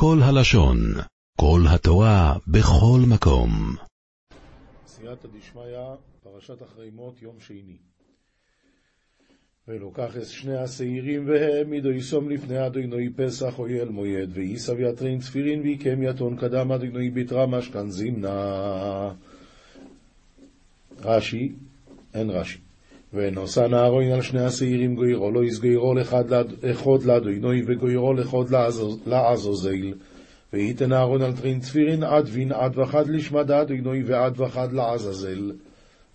כל 0.00 0.18
הלשון, 0.22 0.78
כל 1.40 1.60
התורה, 1.74 2.36
בכל 2.46 3.00
מקום. 3.08 3.50
סייעתא 4.86 5.28
דשמיא, 5.28 5.78
פרשת 6.22 6.62
אחרי 6.62 6.90
מות, 6.90 7.22
יום 7.22 7.40
שני. 7.40 7.76
ולוקח 9.68 10.16
את 10.16 10.26
שני 10.26 10.56
השעירים 10.56 11.28
והעמידו 11.28 11.90
יסום 11.90 12.30
לפני 12.30 12.66
אדוני 12.66 13.10
פסח 13.16 13.58
אויל 13.58 13.88
מויד 13.88 14.30
ואיסב 14.34 14.80
יתרין 14.80 15.20
צפירין 15.20 15.60
ויקם 15.60 16.02
יתון 16.02 16.36
קדם 16.36 16.72
אדוני 16.72 17.10
ביתרה 17.10 17.46
משכן 17.46 17.90
זימנה. 17.90 19.12
רש"י, 21.00 21.52
אין 22.14 22.30
רש"י. 22.30 22.67
ונושא 23.12 23.60
נהרון 23.60 24.04
על 24.04 24.22
שני 24.22 24.44
השעירים 24.44 24.94
גוירו 24.94 25.30
לא 25.30 25.44
יסגוירו 25.44 25.94
לחוד 26.62 27.04
לאדוני 27.04 27.62
וגוירו 27.66 28.12
לחוד 28.12 28.50
לעזוזיל 29.06 29.94
וייתן 30.52 30.92
אהרון 30.92 31.22
על 31.22 31.32
טרין 31.32 31.60
צפירין 31.60 32.02
עד 32.02 32.28
וין 32.28 32.52
עד 32.52 32.78
וחד 32.78 33.08
לשמד 33.08 33.50
אדוני 33.50 34.02
ועד 34.04 34.40
וחד 34.40 34.72
לעזאזל. 34.72 35.52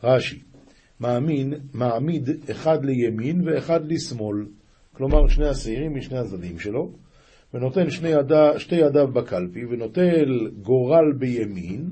רש"י 0.04 0.40
מאמין, 1.00 1.54
מעמיד 1.74 2.30
אחד 2.52 2.86
לימין 2.86 3.48
ואחד 3.48 3.92
לשמאל, 3.92 4.46
כלומר 4.94 5.28
שני 5.28 5.48
השעירים 5.48 5.96
משני 5.96 6.18
הצדדים 6.18 6.60
שלו, 6.60 6.92
ונותן 7.54 7.90
שני 7.90 8.10
ידה, 8.10 8.60
שתי 8.60 8.76
ידיו 8.76 9.08
בקלפי, 9.08 9.66
ונוטל 9.66 10.50
גורל 10.62 11.14
בימין, 11.20 11.90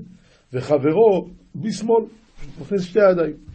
וחברו 0.54 1.28
בשמאל, 1.56 2.04
מכניס 2.62 2.82
שתי 2.82 3.00
ידיים. 3.12 3.51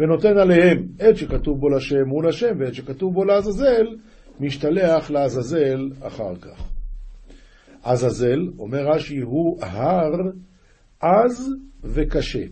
ונותן 0.00 0.38
עליהם 0.38 0.86
עת 0.98 1.16
שכתוב 1.16 1.60
בו 1.60 1.68
לשם 1.68 2.08
הוא 2.08 2.24
לשם, 2.24 2.52
ועת 2.58 2.74
שכתוב 2.74 3.14
בו 3.14 3.24
לעזאזל, 3.24 3.86
משתלח 4.40 5.10
לעזאזל 5.10 5.90
אחר 6.00 6.36
כך. 6.36 6.70
עזאזל, 7.82 8.38
אומר 8.58 8.86
רש"י, 8.94 9.18
הוא 9.18 9.62
הר 9.62 10.10
עז 11.00 11.54
וקשה. 11.84 12.44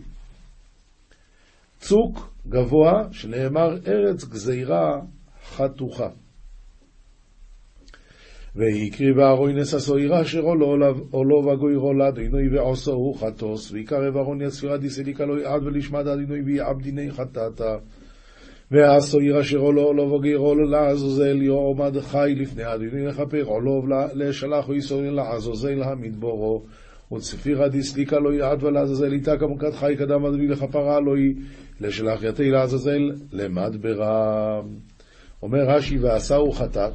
צוק 1.79 2.35
גבוה, 2.49 2.93
שנאמר 3.13 3.77
ארץ 3.87 4.25
גזירה 4.25 5.01
חתוכה. 5.45 6.09
והקריב 8.57 9.19
אהרון 9.19 9.59
נששו 9.59 9.97
עירה 9.97 10.23
אשר 10.23 10.41
עולו 11.11 11.45
וגוירו 11.45 11.95
לאדינוי 11.95 12.49
ועושו 12.49 13.13
חטוס, 13.13 13.73
ויקרב 13.73 14.17
אהרון 14.17 14.41
יספירה 14.41 14.77
דיסליקה 14.77 15.25
לא 15.25 15.41
יעד 15.41 15.63
ולשמד 15.63 16.07
אדינוי 16.07 16.43
ויעב 16.43 16.83
דיני 16.83 17.11
חטאתה. 17.11 17.77
עיר 18.71 19.41
אשר 19.41 19.59
עולו 19.59 19.83
עולו 19.83 20.13
וגוירו 20.13 20.55
לעזוזל 20.55 21.43
יועמד 21.43 22.01
חי 22.01 22.35
לפני 22.37 22.75
אדינוי 22.75 23.07
לכפר 23.07 23.43
עולו 23.43 23.83
לשלחו 24.15 24.75
יסורים 24.75 25.15
לעזוזל 25.15 25.83
המדבורו. 25.83 26.63
וצפירה 27.13 27.69
דיסליקה 27.69 28.19
לא 28.19 28.33
יעד 28.33 28.63
ולעזאזל 28.63 29.13
איתה 29.13 29.39
כמוכת 29.39 29.75
חי 29.75 29.95
קדם 29.99 30.25
אדוני 30.25 30.47
לכפרה 30.47 31.01
לא 31.01 31.17
היא 31.17 31.35
לשלח 31.81 32.23
יתי 32.23 32.51
לעזאזל 32.51 33.11
למדברה. 33.33 34.61
אומר 35.43 35.65
רש"י 35.69 35.99
ועשהו 35.99 36.53
חטאת, 36.53 36.95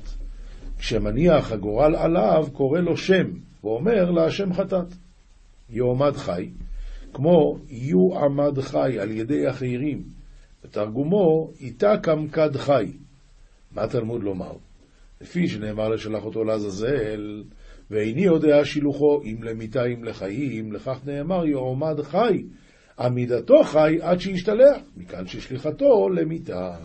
כשמניח 0.84 1.52
הגורל 1.52 1.96
עליו 1.96 2.48
קורא 2.54 2.80
לו 2.80 2.98
שם, 2.98 3.28
ואומר 3.64 4.12
להשם 4.12 4.54
חטאת. 4.54 4.94
יועמד 5.70 6.16
חי, 6.16 6.50
כמו 7.14 7.58
יועמד 7.70 8.60
חי 8.60 9.00
על 9.00 9.12
ידי 9.12 9.50
אחרים, 9.50 10.04
בתרגומו 10.64 11.52
איתה 11.60 11.94
כמקד 12.04 12.58
חי. 12.58 12.92
מה 13.72 13.88
תלמוד 13.88 14.24
לומר? 14.24 14.54
לפי 15.22 15.48
שנאמר 15.48 15.90
לשלח 15.90 16.26
אותו 16.26 16.44
לעזאזל, 16.44 17.44
ואיני 17.92 18.24
יודע 18.24 18.66
שילוחו 18.66 19.22
אם 19.24 19.44
למיתה 19.44 19.86
אם 19.86 20.04
לחיים, 20.04 20.74
לכך 20.74 21.00
נאמר 21.06 21.46
יועמד 21.46 22.02
חי, 22.02 22.44
עמידתו 23.00 23.64
חי 23.64 23.98
עד 24.02 24.20
שישתלח, 24.20 24.78
מכאן 24.98 25.28
ששליחתו 25.28 26.10
למיתה. 26.10 26.76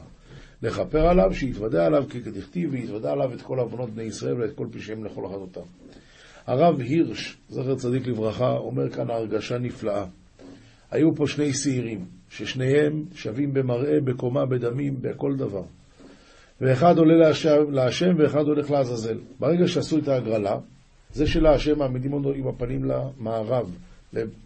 לכפר 0.63 1.07
עליו, 1.07 1.35
שיתוודע 1.35 1.87
עליו 1.87 2.05
ככתכתיב, 2.09 2.73
ויתוודע 2.73 3.13
עליו 3.13 3.35
את 3.35 3.43
כל 3.43 3.59
עוונות 3.59 3.91
בני 3.91 4.03
ישראל 4.03 4.43
ואת 4.43 4.55
כל 4.55 4.67
פשעיהם 4.71 5.05
לכל 5.05 5.27
אחדותם. 5.27 5.61
הרב 6.47 6.81
הירש, 6.81 7.37
זכר 7.49 7.75
צדיק 7.75 8.07
לברכה, 8.07 8.51
אומר 8.51 8.91
כאן 8.91 9.11
הרגשה 9.11 9.59
נפלאה. 9.59 10.05
היו 10.91 11.15
פה 11.15 11.27
שני 11.27 11.53
שעירים, 11.53 12.05
ששניהם 12.31 13.05
שווים 13.15 13.55
במראה, 13.55 14.01
בקומה, 14.05 14.47
בדמים, 14.47 15.03
בכל 15.03 15.37
דבר. 15.37 15.63
ואחד 16.61 16.99
עולה 16.99 17.15
להשם, 17.15 17.71
להשם 17.71 18.15
ואחד 18.19 18.43
הולך 18.47 18.71
לעזאזל. 18.71 19.19
ברגע 19.39 19.69
שעשו 19.69 19.99
את 19.99 20.09
ההגרלה, 20.09 20.59
זה 21.13 21.27
של 21.27 21.47
השם 21.47 21.79
מעמידים 21.79 22.13
אותו 22.13 22.33
עם 22.33 22.49
הפנים 22.49 22.85
למערב, 22.85 23.77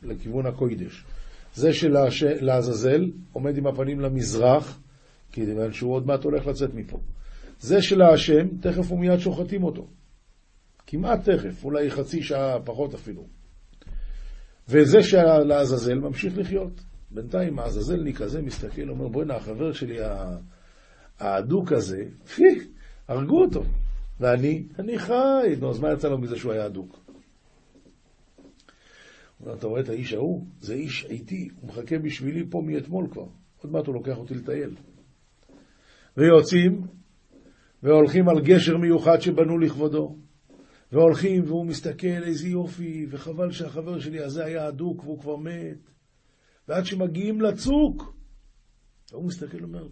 לכיוון 0.02 0.46
הקוידש. 0.46 1.04
זה 1.54 1.72
של 1.72 1.96
לעזאזל 2.40 3.10
עומד 3.32 3.56
עם 3.56 3.66
הפנים 3.66 4.00
למזרח, 4.00 4.78
כיוון 5.32 5.72
שהוא 5.72 5.94
עוד 5.94 6.06
מעט 6.06 6.24
הולך 6.24 6.46
לצאת 6.46 6.74
מפה. 6.74 7.00
זה 7.60 7.82
של 7.82 8.02
השם, 8.02 8.48
תכף 8.60 8.92
ומיד 8.92 9.18
שוחטים 9.18 9.64
אותו. 9.64 9.86
כמעט 10.86 11.28
תכף, 11.28 11.64
אולי 11.64 11.90
חצי 11.90 12.22
שעה 12.22 12.60
פחות 12.64 12.94
אפילו. 12.94 13.26
וזה 14.68 15.02
של 15.02 15.22
לעזאזל 15.46 15.94
ממשיך 15.94 16.38
לחיות. 16.38 16.80
בינתיים 17.10 17.58
העזאזלניק 17.58 18.20
הזה 18.20 18.42
מסתכל, 18.42 18.88
אומר, 18.88 19.08
בוא'נה, 19.08 19.34
החבר 19.34 19.72
שלי 19.72 19.98
האדוק 21.18 21.72
הזה, 21.72 22.04
פי, 22.34 22.42
הרגו 23.08 23.44
אותו. 23.44 23.62
ואני, 24.20 24.66
אני 24.78 24.98
חי. 24.98 25.56
נו, 25.60 25.70
אז 25.70 25.80
מה 25.80 25.92
יצא 25.92 26.08
לו 26.08 26.18
מזה 26.18 26.36
שהוא 26.36 26.52
היה 26.52 26.66
אדוק? 26.66 26.98
אתה 29.58 29.66
רואה 29.66 29.80
את 29.80 29.88
האיש 29.88 30.12
ההוא? 30.12 30.46
זה 30.60 30.74
איש 30.74 31.04
איתי, 31.04 31.48
הוא 31.60 31.68
מחכה 31.68 31.98
בשבילי 31.98 32.44
פה 32.50 32.62
מאתמול 32.66 33.08
כבר. 33.10 33.26
עוד 33.62 33.72
מעט 33.72 33.86
הוא 33.86 33.94
לוקח 33.94 34.16
אותי 34.18 34.34
לטייל. 34.34 34.74
ויוצאים, 36.16 36.86
והולכים 37.82 38.28
על 38.28 38.40
גשר 38.40 38.76
מיוחד 38.76 39.20
שבנו 39.20 39.58
לכבודו. 39.58 40.16
והולכים, 40.92 41.44
והוא 41.44 41.66
מסתכל, 41.66 42.22
איזה 42.24 42.48
יופי, 42.48 43.06
וחבל 43.10 43.50
שהחבר 43.50 44.00
שלי 44.00 44.20
הזה 44.20 44.44
היה 44.44 44.68
אדוק 44.68 45.04
והוא 45.04 45.20
כבר 45.20 45.36
מת. 45.36 45.90
ועד 46.68 46.84
שמגיעים 46.84 47.40
לצוק, 47.40 48.14
והוא 49.12 49.24
מסתכל 49.24 49.60
ואומר, 49.60 49.88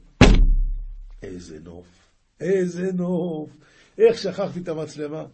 איזה 1.22 1.58
נוף, 1.64 1.86
איזה 2.40 2.92
נוף, 2.92 3.50
איך 3.98 4.18
שכחתי 4.18 4.60
את 4.60 4.68
המצלמה? 4.68 5.24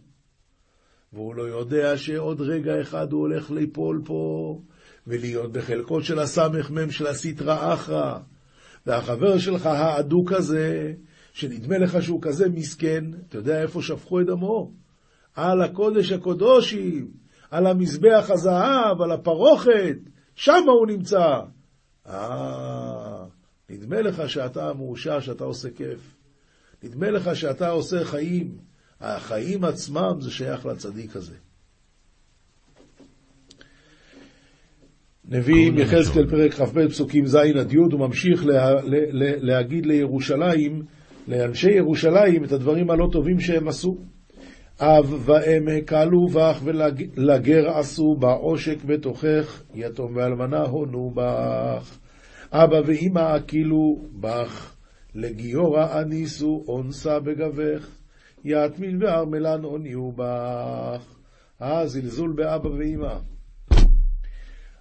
והוא 1.13 1.35
לא 1.35 1.43
יודע 1.43 1.97
שעוד 1.97 2.41
רגע 2.41 2.81
אחד 2.81 3.11
הוא 3.11 3.21
הולך 3.21 3.51
ליפול 3.51 4.01
פה, 4.05 4.61
ולהיות 5.07 5.51
בחלקות 5.51 6.03
של 6.03 6.19
הסמ"ם 6.19 6.91
של 6.91 7.07
הסטרא 7.07 7.73
אחרא. 7.73 8.19
והחבר 8.87 9.37
שלך 9.37 9.65
האדוק 9.65 10.31
הזה, 10.31 10.93
שנדמה 11.33 11.77
לך 11.77 12.03
שהוא 12.03 12.21
כזה 12.21 12.49
מסכן, 12.49 13.05
אתה 13.29 13.37
יודע 13.37 13.61
איפה 13.61 13.81
שפכו 13.81 14.21
את 14.21 14.25
דמו? 14.25 14.71
על 15.35 15.61
הקודש 15.61 16.11
הקודושים, 16.11 17.11
על 17.51 17.67
המזבח 17.67 18.29
הזהב, 18.29 19.01
על 19.01 19.11
הפרוכת, 19.11 19.97
שם 20.35 20.63
הוא 20.67 20.87
נמצא. 20.87 21.39
אה, 22.07 23.25
נדמה 23.69 24.01
לך 24.01 24.29
שאתה 24.29 24.73
מאושר, 24.73 25.19
שאתה 25.19 25.43
עושה 25.43 25.69
כיף. 25.69 26.15
נדמה 26.83 27.11
לך 27.11 27.35
שאתה 27.35 27.69
עושה 27.69 28.05
חיים. 28.05 28.57
החיים 29.01 29.63
עצמם 29.63 30.13
זה 30.19 30.31
שייך 30.31 30.65
לצדיק 30.65 31.15
הזה. 31.15 31.35
נביא 35.29 35.71
יחזקאל 35.75 36.29
פרק 36.29 36.53
כ"ב 36.53 36.87
פסוקים 36.87 37.25
ז' 37.25 37.35
עד 37.35 37.73
י', 37.73 37.77
הוא 37.77 37.99
ממשיך 37.99 38.45
לה, 38.45 38.73
לה, 38.73 38.99
לה, 39.11 39.31
להגיד 39.37 39.85
לירושלים, 39.85 40.81
לאנשי 41.27 41.71
ירושלים, 41.71 42.43
את 42.43 42.51
הדברים 42.51 42.89
הלא 42.89 43.07
טובים 43.11 43.39
שהם 43.39 43.67
עשו. 43.67 43.97
אב 44.79 45.13
ואם 45.25 45.67
הקלו 45.77 46.27
בך 46.27 46.61
ולגר 46.63 47.69
עשו 47.69 48.15
בה 48.19 48.31
עושק 48.33 48.83
בתוכך, 48.83 49.63
יתום 49.75 50.15
ואלמנה 50.15 50.61
הונו 50.61 51.11
בך. 51.15 51.97
אבא 52.51 52.81
ואמא 52.85 53.19
הקילו 53.19 53.95
בך, 54.19 54.75
לגיורא 55.15 56.01
אניסו 56.01 56.63
אונסה 56.67 57.19
בגבך, 57.19 57.89
יתמין 58.45 59.03
וארמלן 59.03 59.63
עוניהו 59.63 60.11
בך. 60.15 61.15
אה, 61.61 61.87
זלזול 61.87 62.33
באבא 62.35 62.67
ואמא. 62.67 63.36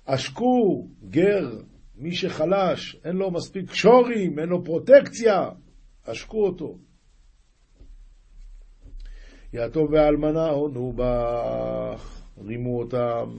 עשקו 0.06 0.88
גר, 1.08 1.50
מי 1.96 2.14
שחלש, 2.14 2.96
אין 3.04 3.16
לו 3.16 3.30
מספיק 3.30 3.74
שורים, 3.74 4.38
אין 4.38 4.48
לו 4.48 4.64
פרוטקציה, 4.64 5.48
עשקו 6.06 6.46
אותו. 6.46 6.78
יתום 9.52 9.86
ואלמנה 9.92 10.48
הונו 10.50 10.92
בך, 10.96 12.22
רימו 12.38 12.78
אותם. 12.78 13.30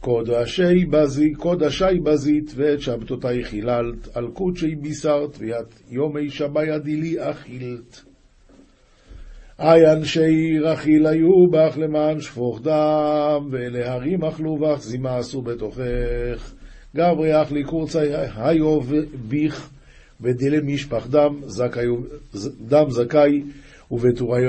קודשי 0.00 0.84
בזית, 0.90 1.36
קודשי 1.36 2.00
בזית, 2.02 2.52
ואת 2.54 2.80
שבתותי 2.80 3.44
חיללת, 3.44 4.16
על 4.16 4.30
קודשי 4.30 4.74
בישרת, 4.74 5.38
וית 5.38 5.82
יומי 5.88 6.30
שבי 6.30 6.74
ידילי 6.74 7.30
אכילת. 7.30 8.11
אי 9.62 9.92
אנשי 9.92 10.58
רכיל 10.62 11.06
היו 11.06 11.46
בך 11.50 11.78
למען 11.78 12.20
שפוך 12.20 12.60
דם, 12.62 13.48
ולהרים 13.50 14.24
אכלו 14.24 14.56
בך 14.56 14.82
זימה 14.82 15.16
עשו 15.16 15.42
בתוכך. 15.42 16.52
גברי 16.96 17.42
אך 17.42 17.52
לי 17.52 17.64
קורצי 17.64 17.98
היו 18.36 18.80
ביך, 19.28 19.70
ודילי 20.20 20.58
משפח 20.74 21.06
דם, 21.06 21.34
זכאי, 21.46 21.86
דם 22.68 22.90
זכאי, 22.90 23.42
ובתורי 23.90 24.42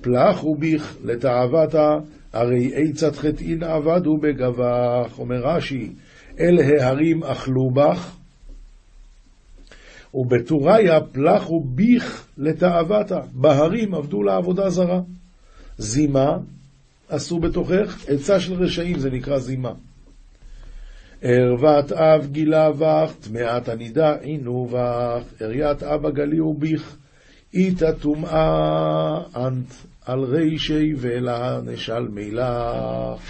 פלח 0.00 0.44
וביך 0.44 0.96
לתאוותה, 1.04 1.96
הרי 2.32 2.70
עצת 2.74 3.16
חטאין 3.16 3.62
עבדו 3.62 4.16
בגבך. 4.16 5.18
אומר 5.18 5.40
רש"י, 5.42 5.92
אל 6.40 6.58
ההרים 6.58 7.24
אכלו 7.24 7.70
בך, 7.70 8.16
ובתוריה 10.14 11.00
פלח 11.00 11.50
וביך 11.50 12.26
לתאוותה. 12.38 13.20
בהרים 13.32 13.94
עבדו 13.94 14.22
לעבודה 14.22 14.70
זרה. 14.70 15.00
זימה 15.78 16.38
עשו 17.08 17.38
בתוכך, 17.38 18.04
עצה 18.08 18.40
של 18.40 18.54
רשעים, 18.54 18.98
זה 18.98 19.10
נקרא 19.10 19.38
זימה. 19.38 19.72
ערוות 21.22 21.92
אב 21.92 22.26
גילה 22.26 22.72
בך, 22.72 23.12
טמאת 23.20 23.68
הנידה 23.68 24.16
עינו 24.16 24.68
בך, 24.72 25.42
אריית 25.42 25.82
אבא 25.82 26.10
גלי 26.10 26.40
וביך, 26.40 26.96
איתה 27.54 27.92
טומאה 27.92 29.18
אנט 29.36 29.72
על 30.04 30.20
רישי 30.20 30.94
ואלה 30.96 31.60
נשל 31.64 32.08
מילך. 32.08 33.20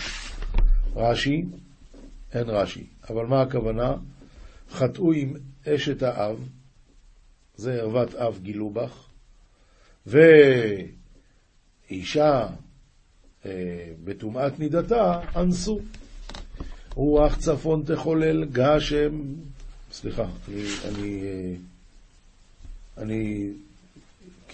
רש"י, 0.96 1.44
אין 2.34 2.50
רש"י, 2.50 2.86
אבל 3.10 3.26
מה 3.26 3.42
הכוונה? 3.42 3.94
חטאו 4.70 5.12
עם 5.12 5.32
אשת 5.68 6.02
האב, 6.02 6.36
זה 7.60 7.80
ערוות 7.80 8.14
אב 8.14 8.38
גילו 8.42 8.70
בך, 8.70 9.06
ואישה 11.86 12.46
אה, 13.46 13.50
בטומאת 14.04 14.58
נידתה 14.58 15.20
אנסו. 15.36 15.80
רוח 16.94 17.36
צפון 17.36 17.82
תחולל 17.86 18.44
גשם, 18.44 19.22
סליחה, 19.92 20.26
אני, 20.48 20.64
אני, 20.88 21.22
אה, 21.22 21.54
אני 23.02 23.50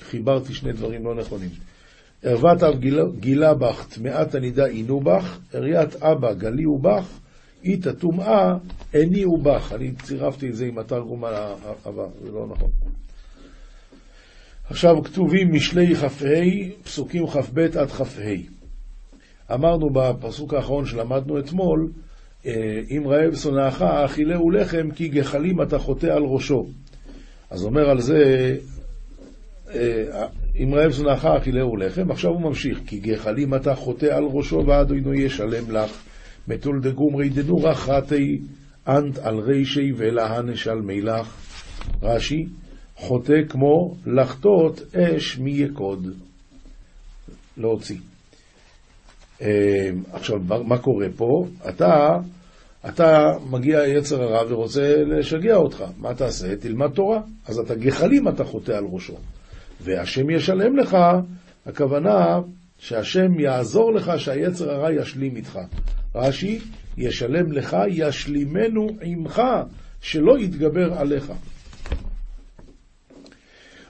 חיברתי 0.00 0.54
שני 0.54 0.72
דברים 0.72 1.04
לא 1.04 1.14
נכונים. 1.14 1.50
ערוות 2.22 2.62
אב 2.62 2.78
גילה, 2.78 3.02
גילה 3.20 3.54
בך, 3.54 3.86
טמאת 3.88 4.34
הנידה 4.34 4.66
עינו 4.66 5.00
בך, 5.00 5.38
עריית 5.52 5.96
אבא 5.96 6.32
גליהו 6.32 6.78
בך, 6.78 7.18
איתה 7.66 7.92
טומאה 7.92 8.54
הניעו 8.94 9.36
בך. 9.36 9.72
אני 9.72 9.92
צירפתי 9.92 10.48
את 10.48 10.54
זה 10.54 10.66
עם 10.66 10.78
התרגום 10.78 11.24
הבא, 11.84 12.06
זה 12.22 12.32
לא 12.32 12.46
נכון. 12.46 12.70
עכשיו 14.70 15.02
כתובים 15.04 15.52
משלי 15.52 15.94
כ"ה, 15.94 16.08
פסוקים 16.84 17.26
כ"ב 17.26 17.58
עד 17.58 17.90
כ"ה. 17.90 18.04
אמרנו 19.54 19.90
בפסוק 19.90 20.54
האחרון 20.54 20.86
שלמדנו 20.86 21.38
אתמול, 21.38 21.90
אה, 22.46 22.52
אם 22.90 23.02
רעב 23.06 23.34
שונאך, 23.34 23.82
אכילהו 23.82 24.50
לחם, 24.50 24.90
כי 24.90 25.08
גחלים 25.08 25.62
אתה 25.62 25.78
חוטא 25.78 26.06
על 26.06 26.22
ראשו. 26.22 26.66
אז 27.50 27.64
אומר 27.64 27.90
על 27.90 28.00
זה, 28.00 28.56
אה, 29.74 30.26
אם 30.62 30.74
רעב 30.74 30.90
שונאך, 30.90 31.24
אכילהו 31.24 31.76
לחם, 31.76 32.10
עכשיו 32.10 32.30
הוא 32.30 32.40
ממשיך, 32.40 32.80
כי 32.86 32.98
גחלים 32.98 33.54
אתה 33.54 33.74
חוטא 33.74 34.06
על 34.06 34.24
ראשו, 34.24 34.66
ועד 34.66 34.90
עינו 34.90 35.14
ישלם 35.14 35.70
לך. 35.70 36.02
מתול 36.48 36.80
דגומרי 36.80 37.28
דנורא 37.28 37.74
חטאי 37.74 38.38
אנט 38.88 39.18
על 39.18 39.38
רישי 39.38 39.92
ולהנש 39.96 40.66
על 40.66 40.80
מילך. 40.80 41.34
רש"י, 42.02 42.46
חוטא 42.96 43.40
כמו 43.48 43.94
לחטות 44.06 44.80
אש 44.96 45.38
מיקוד. 45.38 46.06
להוציא. 47.56 47.98
אה, 49.42 49.90
עכשיו, 50.12 50.38
מה 50.64 50.78
קורה 50.78 51.06
פה? 51.16 51.46
אתה, 51.68 52.18
אתה 52.88 53.32
מגיע 53.50 53.86
יצר 53.86 54.22
הרע 54.22 54.52
ורוצה 54.52 54.94
לשגע 55.06 55.56
אותך. 55.56 55.84
מה 55.98 56.14
תעשה? 56.14 56.56
תלמד 56.56 56.90
תורה. 56.90 57.20
אז 57.46 57.58
אתה 57.58 57.74
גחלים 57.74 58.28
אתה 58.28 58.44
חוטא 58.44 58.72
על 58.72 58.84
ראשו. 58.92 59.16
והשם 59.80 60.30
ישלם 60.30 60.76
לך, 60.76 60.96
הכוונה 61.66 62.40
שהשם 62.78 63.40
יעזור 63.40 63.92
לך 63.92 64.12
שהיצר 64.16 64.70
הרע 64.70 64.92
ישלים 64.92 65.36
איתך. 65.36 65.58
רש"י, 66.16 66.58
ישלם 66.96 67.52
לך, 67.52 67.76
ישלימנו 67.88 68.86
עמך, 69.02 69.42
שלא 70.00 70.38
יתגבר 70.38 70.92
עליך. 70.98 71.32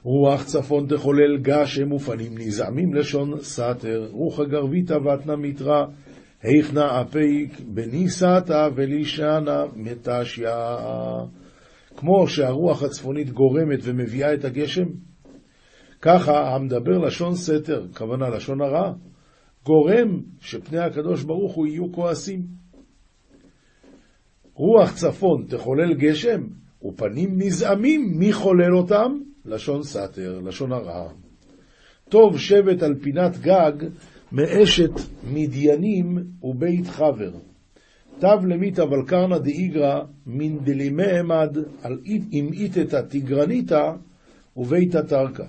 רוח 0.02 0.44
צפון 0.44 0.87
תחולל 0.87 1.38
גשם 1.43 1.93
ופנים 1.93 2.38
נזעמים 2.38 2.94
לשון 2.94 3.40
סתר, 3.40 4.08
רוח 4.11 4.40
הגרביתא 4.40 4.94
ותנא 4.94 5.34
מתרא, 5.38 5.84
היכנא 6.43 7.02
אפיק 7.02 7.61
בניסתא 7.61 8.69
ולישנא 8.75 9.64
מתשיא. 9.76 10.49
כמו 11.96 12.29
שהרוח 12.29 12.82
הצפונית 12.82 13.31
גורמת 13.31 13.79
ומביאה 13.82 14.34
את 14.34 14.44
הגשם, 14.44 14.87
ככה 16.02 16.55
המדבר 16.55 16.99
לשון 16.99 17.34
סתר, 17.34 17.87
כוונה 17.96 18.29
לשון 18.29 18.61
הרע, 18.61 18.93
גורם 19.67 20.21
שפני 20.41 20.79
הקדוש 20.79 21.23
ברוך 21.23 21.55
הוא 21.55 21.67
יהיו 21.67 21.93
כועסים. 21.93 22.43
רוח 24.55 24.95
צפון 24.95 25.45
תחולל 25.49 25.95
גשם, 25.95 26.43
ופנים 26.85 27.31
נזעמים, 27.39 28.13
מי 28.19 28.33
חולל 28.33 28.77
אותם? 28.77 29.19
לשון 29.45 29.83
סתר, 29.83 30.41
לשון 30.41 30.73
הרע. 30.73 31.09
טוב 32.09 32.39
שבט 32.39 32.83
על 32.83 32.95
פינת 33.03 33.39
גג 33.39 33.73
מאשת 34.33 34.91
מדיינים 35.33 36.19
ובית 36.43 36.87
חבר. 36.87 37.33
תב 38.19 38.45
למית 38.47 38.79
אבל 38.79 39.07
קרנא 39.07 39.39
דאיגרא 39.39 40.01
מן 40.27 40.59
דלימי 40.59 41.19
עמד 41.19 41.57
עם 42.31 42.53
איתתא 42.53 43.01
תגרניתא 43.09 43.93
וביתא 44.57 44.99
תרקא. 44.99 45.45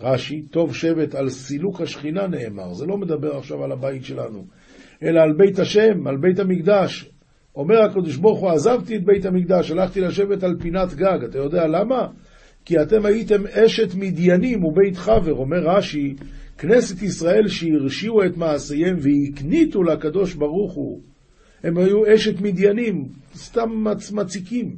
רש"י, 0.00 0.42
טוב 0.42 0.74
שבט 0.74 1.14
על 1.14 1.28
סילוק 1.28 1.80
השכינה 1.80 2.26
נאמר, 2.26 2.74
זה 2.74 2.86
לא 2.86 2.96
מדבר 2.96 3.36
עכשיו 3.36 3.64
על 3.64 3.72
הבית 3.72 4.04
שלנו, 4.04 4.44
אלא 5.02 5.20
על 5.20 5.32
בית 5.32 5.58
השם, 5.58 6.06
על 6.06 6.16
בית 6.16 6.38
המקדש. 6.38 7.10
אומר 7.56 7.82
הקדוש 7.82 8.16
ברוך 8.16 8.40
הוא, 8.40 8.50
עזבתי 8.50 8.96
את 8.96 9.04
בית 9.04 9.24
המקדש, 9.24 9.70
הלכתי 9.70 10.00
לשבת 10.00 10.42
על 10.42 10.56
פינת 10.60 10.94
גג. 10.94 11.18
אתה 11.30 11.38
יודע 11.38 11.66
למה? 11.66 12.06
כי 12.64 12.82
אתם 12.82 13.06
הייתם 13.06 13.46
אשת 13.46 13.94
מדיינים 13.94 14.64
ובית 14.64 14.96
חבר, 14.96 15.32
אומר 15.32 15.58
רש"י, 15.58 16.14
כנסת 16.58 17.02
ישראל 17.02 17.48
שהרשיעו 17.48 18.24
את 18.24 18.36
מעשיהם 18.36 18.96
והקניתו 19.00 19.82
לקדוש 19.82 20.34
ברוך 20.34 20.72
הוא. 20.74 21.00
הם 21.64 21.78
היו 21.78 22.14
אשת 22.14 22.40
מדיינים, 22.40 23.08
סתם 23.34 23.84
מצ, 23.84 24.12
מציקים. 24.12 24.76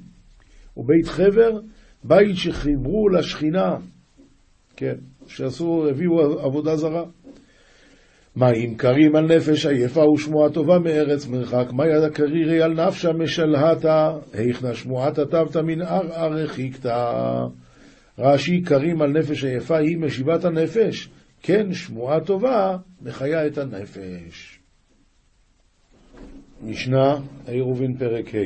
ובית 0.76 1.06
חבר, 1.06 1.61
בית 2.04 2.37
שחיברו 2.37 3.09
לשכינה, 3.09 3.76
כן, 4.76 4.95
שעשו, 5.26 5.88
הביאו 5.90 6.40
עבודה 6.40 6.76
זרה. 6.76 7.04
מים 8.37 8.75
קרים 8.75 9.16
על 9.16 9.37
נפש 9.37 9.66
עייפה 9.66 10.09
ושמועה 10.09 10.50
טובה 10.50 10.78
מארץ 10.78 11.26
מרחק, 11.26 11.73
מה 11.73 11.87
יד 11.87 12.02
הקרירי 12.02 12.62
על 12.62 12.87
נפשה 12.87 13.12
משלהתה, 13.12 14.19
היכנה 14.33 14.75
שמועתה 14.75 15.25
תבתא 15.26 15.59
מן 15.59 15.83
ערער 15.83 16.33
רחיקתא. 16.33 17.11
רש"י 18.19 18.62
קרים 18.62 19.02
על 19.02 19.11
נפש 19.11 19.45
עייפה 19.45 19.76
היא 19.76 19.99
משיבת 19.99 20.45
הנפש, 20.45 21.09
כן 21.43 21.73
שמועה 21.73 22.21
טובה 22.21 22.76
מחיה 23.02 23.47
את 23.47 23.59
הנפש. 23.59 24.61
משנה 26.62 27.14
עירובין 27.47 27.95
פרק 27.99 28.35
ה' 28.35 28.38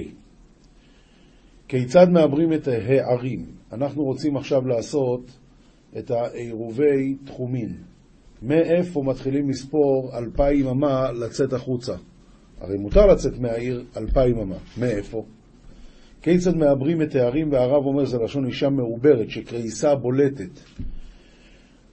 כיצד 1.69 2.07
מעברים 2.13 2.53
את 2.53 2.69
הערים? 2.69 3.47
אנחנו 3.73 4.05
רוצים 4.05 4.37
עכשיו 4.37 4.67
לעשות 4.67 5.39
את 5.99 6.11
העירובי 6.11 7.17
תחומין. 7.25 7.77
מאיפה 8.43 9.03
מתחילים 9.03 9.51
לספור 9.51 10.11
אלפיים 10.19 10.67
אמה 10.67 11.13
לצאת 11.13 11.53
החוצה? 11.53 11.95
הרי 12.61 12.77
מותר 12.79 13.07
לצאת 13.07 13.39
מהעיר 13.39 13.85
אלפיים 13.97 14.39
אמה. 14.39 14.57
מאיפה? 14.79 15.25
כיצד 16.23 16.57
מעברים 16.57 17.03
את 17.03 17.15
הערים, 17.15 17.53
והרב 17.53 17.87
אומר 17.87 18.05
זה 18.05 18.19
לשון 18.25 18.47
אישה 18.47 18.69
מעוברת, 18.69 19.31
שקריסה 19.31 19.95
בולטת. 19.95 20.61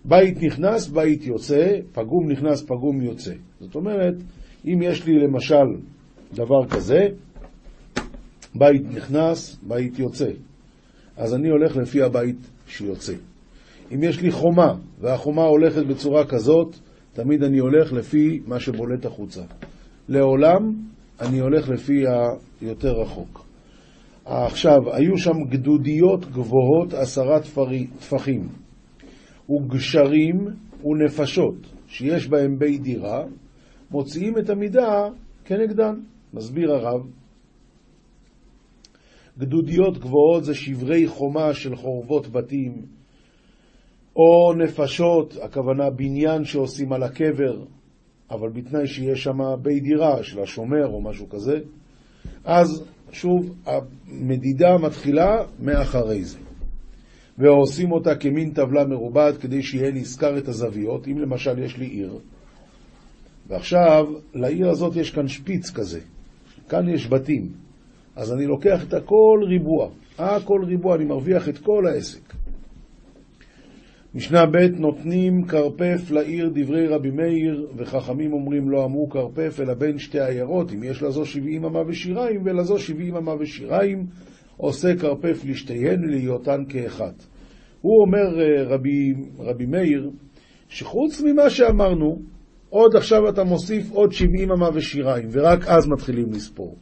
בית 0.06 0.44
נכנס, 0.44 0.88
בית 0.88 1.24
יוצא, 1.24 1.80
פגום 1.92 2.32
נכנס, 2.32 2.64
פגום 2.64 3.02
יוצא. 3.02 3.34
זאת 3.60 3.76
אומרת, 3.76 4.14
אם 4.66 4.80
יש 4.82 5.06
לי 5.06 5.14
למשל 5.20 5.66
דבר 6.34 6.68
כזה, 6.70 7.08
בית 8.56 8.84
נכנס, 8.94 9.58
בית 9.64 10.00
יוצא. 10.00 10.30
אז 11.18 11.34
אני 11.34 11.50
הולך 11.50 11.78
לפי 11.78 12.02
הבית 12.02 12.38
שיוצא. 12.68 13.14
אם 13.94 14.04
יש 14.04 14.22
לי 14.22 14.32
חומה, 14.32 14.74
והחומה 15.00 15.44
הולכת 15.44 15.86
בצורה 15.86 16.26
כזאת, 16.26 16.76
תמיד 17.14 17.44
אני 17.44 17.58
הולך 17.60 17.94
לפי 17.94 18.40
מה 18.46 18.60
שבולט 18.60 19.06
החוצה. 19.06 19.42
לעולם 20.10 20.74
אני 21.22 21.40
הולך 21.40 21.70
לפי 21.70 22.04
היותר 22.62 22.92
רחוק. 23.02 23.46
עכשיו, 24.26 24.94
היו 24.94 25.18
שם 25.18 25.44
גדודיות 25.50 26.26
גבוהות 26.26 26.94
עשרה 26.94 27.40
טפחים, 28.00 28.48
וגשרים 29.50 30.48
ונפשות 30.84 31.56
שיש 31.88 32.28
בהם 32.28 32.60
בית 32.60 32.82
דירה, 32.82 33.24
מוציאים 33.92 34.38
את 34.38 34.50
המידה 34.50 35.10
כנגדן. 35.46 35.96
מסביר 36.34 36.72
הרב, 36.72 37.02
גדודיות 39.38 39.98
גבוהות 39.98 40.44
זה 40.44 40.54
שברי 40.54 41.08
חומה 41.08 41.54
של 41.54 41.76
חורבות 41.76 42.28
בתים, 42.28 42.86
או 44.16 44.54
נפשות, 44.54 45.38
הכוונה 45.42 45.90
בניין 45.90 46.46
שעושים 46.46 46.94
על 46.94 47.04
הקבר, 47.04 47.64
אבל 48.32 48.50
בתנאי 48.50 48.88
שיש 48.88 49.24
שם 49.24 49.38
בית 49.62 49.84
דירה 49.84 50.24
של 50.24 50.40
השומר 50.40 50.88
או 50.88 51.02
משהו 51.02 51.30
כזה, 51.30 51.60
אז 52.46 52.84
שוב, 53.12 53.56
המדידה 53.66 54.78
מתחילה 54.78 55.44
מאחרי 55.60 56.24
זה. 56.24 56.38
ועושים 57.38 57.92
אותה 57.92 58.16
כמין 58.16 58.52
טבלה 58.52 58.86
מרובעת 58.86 59.38
כדי 59.38 59.64
שיהיה 59.64 59.92
נזכר 59.92 60.38
את 60.38 60.48
הזוויות. 60.48 61.08
אם 61.08 61.20
למשל 61.20 61.60
יש 61.60 61.78
לי 61.78 61.86
עיר, 61.86 62.20
ועכשיו 63.48 64.06
לעיר 64.34 64.70
הזאת 64.70 64.96
יש 64.96 65.12
כאן 65.12 65.28
שפיץ 65.28 65.72
כזה, 65.72 66.00
כאן 66.70 66.90
יש 66.90 67.08
בתים, 67.08 67.50
אז 68.16 68.34
אני 68.34 68.46
לוקח 68.46 68.84
את 68.88 68.94
הכל 68.94 69.40
ריבוע. 69.48 69.90
הכל 70.18 70.62
ריבוע, 70.68 70.96
אני 70.96 71.06
מרוויח 71.06 71.50
את 71.50 71.58
כל 71.58 71.88
העסק. 71.88 72.45
משנה 74.16 74.46
ב' 74.46 74.80
נותנים 74.80 75.46
כרפף 75.46 76.12
לעיר 76.12 76.52
דברי 76.54 76.88
רבי 76.88 77.12
מאיר, 77.12 77.68
וחכמים 77.78 78.34
אומרים 78.34 78.70
לא 78.70 78.86
אמרו 78.86 79.10
כרפף 79.10 79.60
אלא 79.60 79.74
בין 79.74 79.98
שתי 79.98 80.20
עיירות, 80.20 80.74
אם 80.74 80.84
יש 80.84 81.04
לזו 81.04 81.26
שבעים 81.26 81.66
אמה 81.66 81.80
ושיריים 81.88 82.42
ולזו 82.46 82.80
שבעים 82.80 83.16
אמה 83.16 83.32
ושיריים, 83.40 84.06
עושה 84.58 84.96
כרפף 84.96 85.46
לשתיהן 85.46 86.04
להיותן 86.10 86.64
כאחת. 86.70 87.26
הוא 87.82 88.02
אומר 88.02 88.42
אה, 88.42 88.64
רבי, 88.64 89.14
רבי 89.40 89.66
מאיר, 89.66 90.10
שחוץ 90.70 91.22
ממה 91.22 91.50
שאמרנו, 91.50 92.22
עוד 92.70 92.96
עכשיו 92.96 93.30
אתה 93.30 93.44
מוסיף 93.44 93.92
עוד 93.92 94.12
שבעים 94.12 94.52
אמה 94.52 94.70
ושיריים, 94.74 95.28
ורק 95.32 95.68
אז 95.68 95.88
מתחילים 95.88 96.32
לספור. 96.32 96.78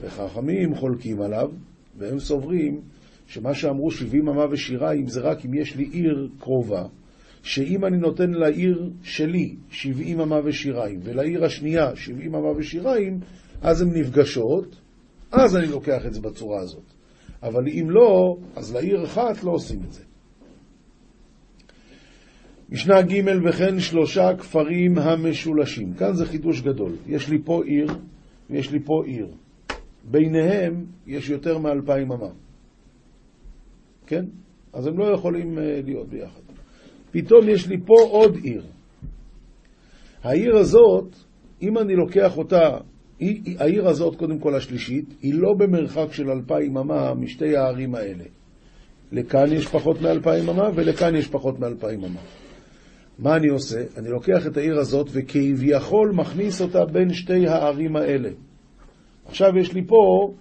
וחכמים 0.00 0.74
חולקים 0.74 1.20
עליו, 1.20 1.50
והם 1.98 2.18
סוברים 2.18 2.80
שמה 3.28 3.54
שאמרו 3.54 3.90
שבעים 3.90 4.28
אמה 4.28 4.44
ושיריים 4.50 5.06
זה 5.06 5.20
רק 5.20 5.44
אם 5.44 5.54
יש 5.54 5.76
לי 5.76 5.88
עיר 5.92 6.28
קרובה, 6.38 6.84
שאם 7.42 7.84
אני 7.84 7.96
נותן 7.96 8.30
לעיר 8.30 8.90
שלי 9.02 9.56
שבעים 9.70 10.20
אמה 10.20 10.40
ושיריים, 10.44 11.00
ולעיר 11.02 11.44
השנייה 11.44 11.96
שבעים 11.96 12.34
אמה 12.34 12.48
ושיריים, 12.56 13.20
אז 13.62 13.82
הן 13.82 13.88
נפגשות, 13.94 14.80
אז 15.32 15.56
אני 15.56 15.66
לוקח 15.66 16.06
את 16.06 16.14
זה 16.14 16.20
בצורה 16.20 16.60
הזאת. 16.60 16.84
אבל 17.42 17.68
אם 17.68 17.90
לא, 17.90 18.36
אז 18.56 18.74
לעיר 18.74 19.04
אחת 19.04 19.44
לא 19.44 19.50
עושים 19.50 19.80
את 19.84 19.92
זה. 19.92 20.02
משנה 22.70 23.02
ג' 23.02 23.48
וכן 23.48 23.80
שלושה 23.80 24.36
כפרים 24.38 24.98
המשולשים. 24.98 25.94
כאן 25.94 26.12
זה 26.12 26.26
חידוש 26.26 26.60
גדול. 26.60 26.92
יש 27.06 27.28
לי 27.28 27.38
פה 27.44 27.62
עיר 27.64 27.86
ויש 28.50 28.72
לי 28.72 28.78
פה 28.84 29.02
עיר. 29.06 29.28
ביניהם 30.04 30.84
יש 31.06 31.30
יותר 31.30 31.58
מאלפיים 31.58 32.12
אמה. 32.12 32.28
כן? 34.08 34.24
אז 34.72 34.86
הם 34.86 34.98
לא 34.98 35.04
יכולים 35.04 35.58
אה, 35.58 35.80
להיות 35.84 36.08
ביחד. 36.08 36.40
פתאום 37.10 37.48
יש 37.48 37.66
לי 37.66 37.76
פה 37.86 37.94
עוד 38.10 38.36
עיר. 38.42 38.62
העיר 40.22 40.56
הזאת, 40.56 41.04
אם 41.62 41.78
אני 41.78 41.94
לוקח 41.96 42.38
אותה, 42.38 42.78
היא, 43.18 43.56
העיר 43.58 43.88
הזאת, 43.88 44.16
קודם 44.16 44.38
כל 44.38 44.54
השלישית, 44.54 45.04
היא 45.22 45.34
לא 45.34 45.54
במרחק 45.58 46.12
של 46.12 46.30
אלפיים 46.30 46.76
אמה 46.76 47.14
משתי 47.14 47.56
הערים 47.56 47.94
האלה. 47.94 48.24
לכאן 49.12 49.52
יש 49.52 49.66
פחות 49.66 50.00
מאלפיים 50.00 50.48
אמה 50.48 50.70
ולכאן 50.74 51.16
יש 51.16 51.28
פחות 51.28 51.58
מאלפיים 51.58 52.04
אמה. 52.04 52.20
מה 53.18 53.36
אני 53.36 53.48
עושה? 53.48 53.80
אני 53.96 54.08
לוקח 54.08 54.46
את 54.46 54.56
העיר 54.56 54.78
הזאת 54.78 55.08
וכביכול 55.12 56.12
מכניס 56.14 56.60
אותה 56.60 56.84
בין 56.84 57.12
שתי 57.12 57.46
הערים 57.46 57.96
האלה. 57.96 58.30
עכשיו 59.26 59.58
יש 59.58 59.72
לי 59.72 59.86
פה 59.86 60.32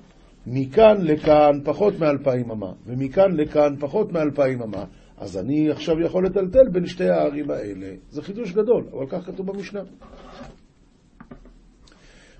מכאן 0.49 1.01
לכאן 1.01 1.59
פחות 1.63 1.99
מאלפיים 1.99 2.51
אמה, 2.51 2.71
ומכאן 2.85 3.31
לכאן 3.35 3.75
פחות 3.79 4.11
מאלפיים 4.11 4.61
אמה, 4.61 4.85
אז 5.17 5.37
אני 5.37 5.69
עכשיו 5.71 6.01
יכול 6.01 6.25
לטלטל 6.25 6.69
בין 6.71 6.85
שתי 6.85 7.09
הערים 7.09 7.51
האלה. 7.51 7.93
זה 8.09 8.21
חידוש 8.21 8.51
גדול, 8.51 8.83
אבל 8.93 9.05
כך 9.09 9.25
כתוב 9.25 9.51
במשנה. 9.51 9.81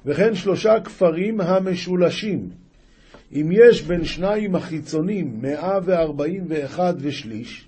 וכן 0.05 0.35
שלושה 0.35 0.79
כפרים 0.83 1.41
המשולשים. 1.41 2.49
אם 3.31 3.49
יש 3.51 3.81
בין 3.81 4.05
שניים 4.05 4.55
החיצונים 4.55 5.41
מאה 5.41 5.79
וארבעים 5.83 6.43
ואחד 6.47 6.93
ושליש, 6.97 7.67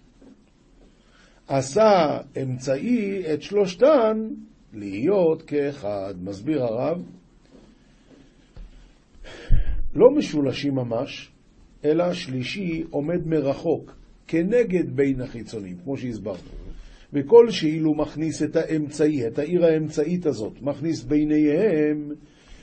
עשה 1.47 2.17
אמצעי 2.41 3.33
את 3.33 3.41
שלושתן 3.41 4.27
להיות 4.73 5.41
כאחד. 5.41 6.13
מסביר 6.21 6.63
הרב, 6.63 7.01
לא 9.95 10.11
משולשים 10.11 10.75
ממש, 10.75 11.31
אלא 11.85 12.13
שלישי 12.13 12.83
עומד 12.89 13.27
מרחוק, 13.27 13.95
כנגד 14.27 14.95
בין 14.95 15.21
החיצונים, 15.21 15.77
כמו 15.83 15.97
שהסברנו. 15.97 16.37
וכל 17.13 17.49
שאילו 17.49 17.93
מכניס 17.93 18.43
את 18.43 18.55
האמצעי, 18.55 19.27
את 19.27 19.39
העיר 19.39 19.65
האמצעית 19.65 20.25
הזאת, 20.25 20.61
מכניס 20.61 21.03
ביניהם, 21.03 22.11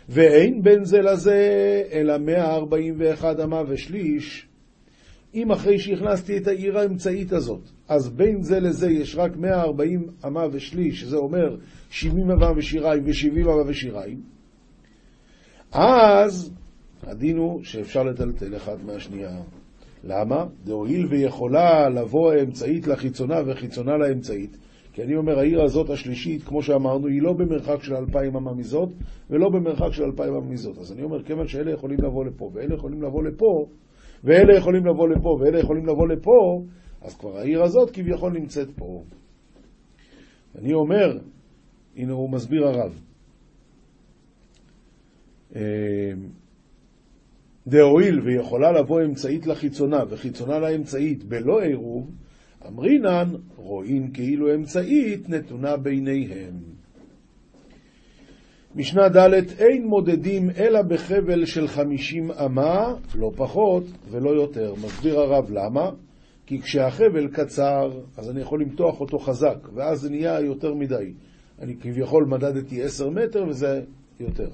ואין 0.08 0.62
בין 0.62 0.84
זה 0.84 0.98
לזה, 0.98 1.82
אלא 1.92 2.18
141 2.18 3.40
אמה 3.40 3.62
ושליש, 3.68 4.46
אם 5.34 5.52
אחרי 5.52 5.78
שהכנסתי 5.78 6.36
את 6.36 6.46
העיר 6.46 6.78
האמצעית 6.78 7.32
הזאת, 7.32 7.60
אז 7.88 8.08
בין 8.08 8.42
זה 8.42 8.60
לזה 8.60 8.90
יש 8.90 9.16
רק 9.16 9.36
140 9.36 10.06
אמה 10.26 10.46
ושליש, 10.52 11.00
שזה 11.00 11.16
אומר 11.16 11.56
70 11.90 12.30
אמה 12.30 12.52
ושיריים 12.56 13.04
ו-70 13.04 13.44
אמה 13.44 13.62
ושיריים, 13.66 14.20
אז 15.72 16.52
הדין 17.06 17.36
הוא 17.36 17.62
שאפשר 17.62 18.02
לטלטל 18.02 18.56
אחד 18.56 18.76
מהשנייה. 18.84 19.40
למה? 20.04 20.46
דהואיל 20.64 21.06
ויכולה 21.06 21.88
לבוא 21.88 22.32
האמצעית 22.32 22.86
לחיצונה 22.86 23.34
וחיצונה 23.46 23.96
לאמצעית. 23.96 24.56
כי 24.92 25.02
אני 25.02 25.16
אומר, 25.16 25.38
העיר 25.38 25.62
הזאת 25.62 25.90
השלישית, 25.90 26.42
כמו 26.42 26.62
שאמרנו, 26.62 27.06
היא 27.06 27.22
לא 27.22 27.32
במרחק 27.32 27.82
של 27.82 27.94
אלפיים 27.94 28.36
אמה 28.36 28.54
מזאת, 28.54 28.88
ולא 29.30 29.48
במרחק 29.48 29.92
של 29.92 30.02
אלפיים 30.02 30.34
אמה 30.34 30.46
מזאת. 30.46 30.78
אז 30.78 30.92
אני 30.92 31.02
אומר, 31.02 31.22
כיוון 31.22 31.48
שאלה 31.48 31.72
יכולים 31.72 31.98
לבוא 32.00 32.24
לפה, 32.24 32.50
ואלה 32.54 32.74
יכולים 32.74 33.02
לבוא 33.02 33.22
לפה, 33.22 33.66
ואלה 34.24 34.56
יכולים 34.56 34.86
לבוא 34.86 35.08
לפה, 35.08 35.38
ואלה 35.40 35.58
יכולים 35.58 35.86
לבוא 35.86 36.08
לפה, 36.08 36.62
אז 37.02 37.16
כבר 37.16 37.36
העיר 37.38 37.62
הזאת 37.62 37.90
כביכול 37.90 38.32
נמצאת 38.32 38.68
פה. 38.76 39.02
אני 40.58 40.72
אומר, 40.72 41.18
הנה 41.96 42.12
הוא 42.12 42.30
מסביר 42.30 42.66
הרב. 42.66 43.00
דהואיל 47.66 48.20
ויכולה 48.20 48.72
לבוא 48.72 49.02
אמצעית 49.02 49.46
לחיצונה 49.46 50.02
וחיצונה 50.08 50.58
לאמצעית 50.58 51.24
בלא 51.24 51.60
עירוב, 51.62 52.10
אמרינן 52.68 53.28
רואים 53.56 54.10
כאילו 54.10 54.54
אמצעית 54.54 55.28
נתונה 55.28 55.76
ביניהם. 55.76 56.76
משנה 58.76 59.08
ד' 59.08 59.34
אין 59.58 59.86
מודדים 59.86 60.50
אלא 60.50 60.82
בחבל 60.82 61.44
של 61.44 61.68
חמישים 61.68 62.30
אמה, 62.30 62.94
לא 63.14 63.30
פחות 63.36 63.84
ולא 64.10 64.30
יותר. 64.30 64.74
מסביר 64.74 65.20
הרב 65.20 65.50
למה? 65.50 65.90
כי 66.46 66.62
כשהחבל 66.62 67.28
קצר, 67.32 67.90
אז 68.16 68.30
אני 68.30 68.40
יכול 68.40 68.60
למתוח 68.62 69.00
אותו 69.00 69.18
חזק, 69.18 69.68
ואז 69.74 70.00
זה 70.00 70.10
נהיה 70.10 70.40
יותר 70.40 70.74
מדי. 70.74 71.12
אני 71.58 71.76
כביכול 71.76 72.24
מדדתי 72.24 72.82
עשר 72.82 73.10
מטר 73.10 73.44
וזה 73.48 73.82
יותר. 74.20 74.48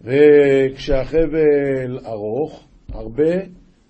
וכשהחבל 0.00 1.98
ארוך, 2.06 2.66
הרבה, 2.92 3.32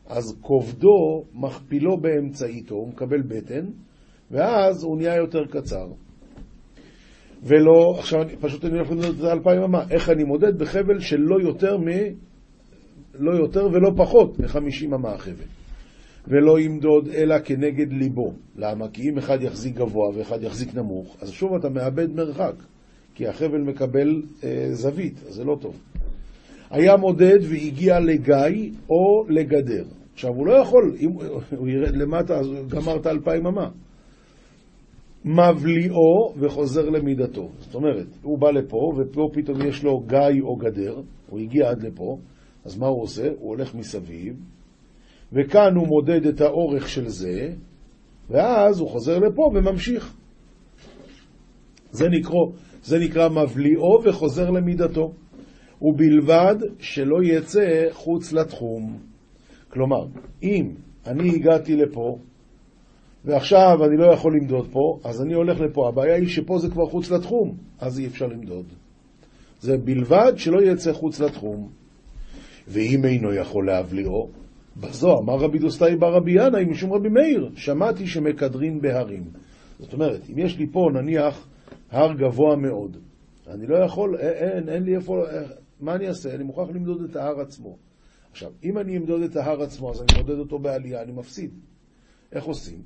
אז 0.06 0.38
כובדו 0.40 1.24
מכפילו 1.34 1.96
באמצעיתו, 1.96 2.74
הוא 2.74 2.88
מקבל 2.88 3.22
בטן, 3.22 3.66
ואז 4.30 4.84
הוא 4.84 4.96
נהיה 4.96 5.16
יותר 5.16 5.46
קצר. 5.46 5.86
ולא, 7.42 7.94
עכשיו 7.98 8.20
פשוט 8.40 8.64
אני 8.64 8.76
הולך 8.76 8.90
למדוד 8.90 9.10
את 9.10 9.16
זה 9.16 9.32
אלפיים 9.32 9.62
אמה, 9.62 9.84
איך 9.90 10.10
אני 10.10 10.24
מודד 10.24 10.58
בחבל 10.58 11.00
של 11.00 11.20
לא 11.20 11.40
יותר 11.40 11.78
מ... 11.78 11.88
לא 13.18 13.36
יותר 13.36 13.66
ולא 13.72 13.90
פחות 13.96 14.38
מחמישים 14.38 14.94
אמה 14.94 15.12
החבל. 15.12 15.44
ולא 16.28 16.60
ימדוד 16.60 17.08
אלא 17.08 17.38
כנגד 17.44 17.92
ליבו. 17.92 18.32
למה? 18.56 18.88
כי 18.88 19.10
אם 19.10 19.18
אחד 19.18 19.42
יחזיק 19.42 19.74
גבוה 19.74 20.08
ואחד 20.14 20.42
יחזיק 20.42 20.74
נמוך, 20.74 21.16
אז 21.20 21.30
שוב 21.30 21.54
אתה 21.54 21.68
מאבד 21.68 22.10
מרחק, 22.14 22.54
כי 23.14 23.28
החבל 23.28 23.60
מקבל 23.60 24.22
אה, 24.44 24.68
זווית, 24.72 25.20
אז 25.28 25.34
זה 25.34 25.44
לא 25.44 25.56
טוב. 25.60 25.80
היה 26.70 26.96
מודד 26.96 27.38
והגיע 27.42 28.00
לגיא 28.00 28.70
או 28.90 29.24
לגדר. 29.28 29.84
עכשיו, 30.12 30.30
הוא 30.30 30.46
לא 30.46 30.52
יכול, 30.52 30.96
אם 31.00 31.10
הוא 31.56 31.68
ירד 31.68 31.96
למטה, 31.96 32.34
אז 32.38 32.46
גמר 32.68 32.96
את 32.96 33.06
האלפיים 33.06 33.46
אמה. 33.46 33.68
מבליאו 35.24 36.34
וחוזר 36.36 36.88
למידתו. 36.88 37.48
זאת 37.58 37.74
אומרת, 37.74 38.06
הוא 38.22 38.38
בא 38.38 38.50
לפה, 38.50 38.92
ופה 38.96 39.28
פתאום 39.32 39.66
יש 39.66 39.84
לו 39.84 40.00
גיא 40.00 40.42
או 40.42 40.56
גדר, 40.56 41.00
הוא 41.28 41.40
הגיע 41.40 41.70
עד 41.70 41.82
לפה, 41.82 42.18
אז 42.64 42.78
מה 42.78 42.86
הוא 42.86 43.02
עושה? 43.02 43.28
הוא 43.38 43.48
הולך 43.48 43.74
מסביב, 43.74 44.36
וכאן 45.32 45.76
הוא 45.76 45.86
מודד 45.86 46.26
את 46.26 46.40
האורך 46.40 46.88
של 46.88 47.08
זה, 47.08 47.48
ואז 48.30 48.80
הוא 48.80 48.88
חוזר 48.88 49.18
לפה 49.18 49.50
וממשיך. 49.54 50.16
זה 51.90 52.08
נקרא, 52.08 52.40
זה 52.82 52.98
נקרא 52.98 53.28
מבליעו 53.28 54.02
וחוזר 54.04 54.50
למידתו. 54.50 55.12
ובלבד 55.82 56.54
שלא 56.78 57.22
יצא 57.22 57.86
חוץ 57.92 58.32
לתחום. 58.32 58.98
כלומר, 59.68 60.06
אם 60.42 60.70
אני 61.06 61.34
הגעתי 61.34 61.76
לפה, 61.76 62.18
ועכשיו 63.24 63.84
אני 63.84 63.96
לא 63.96 64.12
יכול 64.12 64.36
למדוד 64.36 64.68
פה, 64.72 64.98
אז 65.04 65.22
אני 65.22 65.34
הולך 65.34 65.60
לפה. 65.60 65.88
הבעיה 65.88 66.14
היא 66.14 66.28
שפה 66.28 66.58
זה 66.58 66.70
כבר 66.70 66.86
חוץ 66.86 67.10
לתחום, 67.10 67.56
אז 67.80 67.98
אי 67.98 68.06
אפשר 68.06 68.26
למדוד. 68.26 68.66
זה 69.60 69.78
בלבד 69.78 70.32
שלא 70.36 70.62
יצא 70.62 70.92
חוץ 70.92 71.20
לתחום. 71.20 71.68
ואם 72.68 73.04
אינו 73.04 73.34
יכול 73.34 73.66
להבליעו, 73.66 74.28
בזו 74.76 75.18
אמר 75.18 75.34
רבי 75.36 75.58
דוסטאי 75.58 75.96
בר 75.96 76.14
רבי 76.14 76.32
ינאי 76.32 76.64
משום 76.64 76.92
רבי 76.92 77.08
מאיר, 77.08 77.50
שמעתי 77.56 78.06
שמקדרין 78.06 78.80
בהרים. 78.80 79.24
זאת 79.80 79.92
אומרת, 79.92 80.20
אם 80.32 80.38
יש 80.38 80.58
לי 80.58 80.66
פה 80.72 80.88
נניח 80.94 81.46
הר 81.90 82.12
גבוה 82.12 82.56
מאוד, 82.56 82.96
אני 83.50 83.66
לא 83.66 83.76
יכול, 83.76 84.16
אין, 84.16 84.52
אין, 84.52 84.68
אין 84.68 84.82
לי 84.82 84.96
איפה, 84.96 85.24
מה 85.80 85.94
אני 85.94 86.08
אעשה? 86.08 86.34
אני 86.34 86.44
מוכרח 86.44 86.68
למדוד 86.68 87.02
את 87.10 87.16
ההר 87.16 87.40
עצמו. 87.40 87.76
עכשיו, 88.30 88.52
אם 88.64 88.78
אני 88.78 88.96
אמדוד 88.96 89.22
את 89.22 89.36
ההר 89.36 89.62
עצמו, 89.62 89.90
אז 89.90 90.02
אני 90.02 90.22
מודד 90.22 90.38
אותו 90.38 90.58
בעלייה, 90.58 91.02
אני 91.02 91.12
מפסיד. 91.12 91.50
איך 92.32 92.44
עושים? 92.44 92.82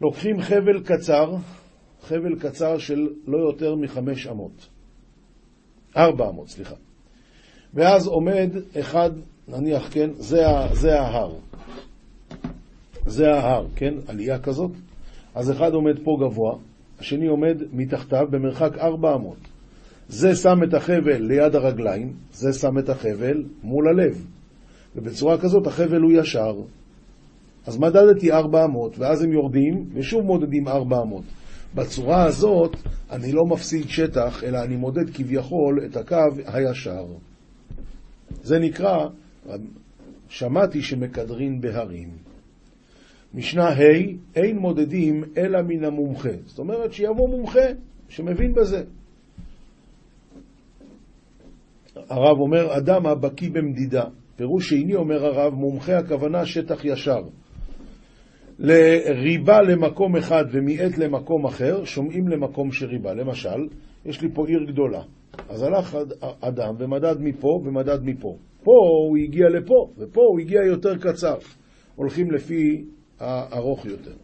לוקחים 0.00 0.40
חבל 0.40 0.82
קצר, 0.84 1.36
חבל 2.02 2.38
קצר 2.38 2.78
של 2.78 3.08
לא 3.26 3.38
יותר 3.38 3.74
מחמש 3.74 4.26
אמות. 4.26 4.68
ארבע 5.96 6.28
אמות, 6.28 6.48
סליחה. 6.48 6.74
ואז 7.74 8.06
עומד 8.06 8.50
אחד, 8.80 9.10
נניח, 9.48 9.88
כן, 9.92 10.10
זה, 10.12 10.42
זה 10.72 11.00
ההר. 11.00 11.34
זה 13.06 13.30
ההר, 13.30 13.66
כן, 13.76 13.94
עלייה 14.06 14.38
כזאת. 14.38 14.70
אז 15.34 15.50
אחד 15.50 15.72
עומד 15.74 16.04
פה 16.04 16.18
גבוה, 16.20 16.58
השני 16.98 17.26
עומד 17.26 17.56
מתחתיו 17.72 18.26
במרחק 18.30 18.78
ארבע 18.78 19.14
אמות. 19.14 19.38
זה 20.10 20.34
שם 20.34 20.62
את 20.68 20.74
החבל 20.74 21.22
ליד 21.22 21.54
הרגליים, 21.54 22.12
זה 22.32 22.52
שם 22.52 22.78
את 22.78 22.88
החבל 22.88 23.44
מול 23.62 23.88
הלב. 23.88 24.26
ובצורה 24.96 25.38
כזאת 25.38 25.66
החבל 25.66 26.00
הוא 26.00 26.12
ישר. 26.12 26.62
אז 27.66 27.78
מדדתי 27.78 28.32
400, 28.32 28.98
ואז 28.98 29.22
הם 29.22 29.32
יורדים, 29.32 29.84
ושוב 29.94 30.24
מודדים 30.24 30.68
400. 30.68 31.22
בצורה 31.74 32.24
הזאת 32.24 32.76
אני 33.10 33.32
לא 33.32 33.46
מפסיד 33.46 33.88
שטח, 33.88 34.44
אלא 34.44 34.58
אני 34.64 34.76
מודד 34.76 35.10
כביכול 35.14 35.84
את 35.84 35.96
הקו 35.96 36.16
הישר. 36.46 37.06
זה 38.42 38.58
נקרא, 38.58 39.08
שמעתי 40.28 40.82
שמקדרין 40.82 41.60
בהרים. 41.60 42.08
משנה 43.34 43.68
ה', 43.68 43.82
אין 44.36 44.58
מודדים 44.58 45.24
אלא 45.36 45.62
מן 45.62 45.84
המומחה. 45.84 46.32
זאת 46.46 46.58
אומרת 46.58 46.92
שיבוא 46.92 47.28
מומחה 47.28 47.66
שמבין 48.08 48.54
בזה. 48.54 48.82
הרב 52.10 52.38
אומר, 52.38 52.76
אדם 52.76 53.06
הבקיא 53.06 53.50
במדידה. 53.50 54.04
פירוש 54.36 54.68
שני 54.68 54.94
אומר 54.94 55.26
הרב, 55.26 55.54
מומחה 55.54 55.98
הכוונה 55.98 56.46
שטח 56.46 56.84
ישר. 56.84 57.20
לריבה 58.58 59.62
למקום 59.62 60.16
אחד 60.16 60.44
ומיעט 60.52 60.98
למקום 60.98 61.46
אחר, 61.46 61.84
שומעים 61.84 62.28
למקום 62.28 62.72
שריבה. 62.72 63.14
למשל, 63.14 63.68
יש 64.04 64.22
לי 64.22 64.28
פה 64.34 64.46
עיר 64.48 64.64
גדולה. 64.72 65.02
אז 65.48 65.62
הלך 65.62 65.98
אדם 66.40 66.74
ומדד 66.78 67.16
מפה 67.20 67.60
ומדד 67.64 67.98
מפה. 68.02 68.36
פה 68.62 68.72
הוא 69.08 69.16
הגיע 69.24 69.48
לפה, 69.48 69.90
ופה 69.98 70.20
הוא 70.20 70.40
הגיע 70.40 70.60
יותר 70.66 70.96
קצר. 70.96 71.36
הולכים 71.96 72.30
לפי 72.30 72.84
הארוך 73.20 73.86
יותר. 73.86 74.14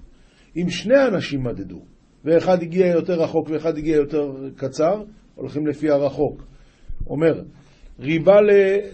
אם 0.56 0.68
שני 0.68 1.06
אנשים 1.08 1.44
מדדו, 1.44 1.80
ואחד 2.24 2.62
הגיע 2.62 2.86
יותר 2.86 3.22
רחוק 3.22 3.50
ואחד 3.50 3.78
הגיע 3.78 3.96
יותר 3.96 4.32
קצר, 4.56 5.02
הולכים 5.34 5.66
לפי 5.66 5.90
הרחוק. 5.90 6.42
אומר, 7.06 7.42
ריבה 8.00 8.40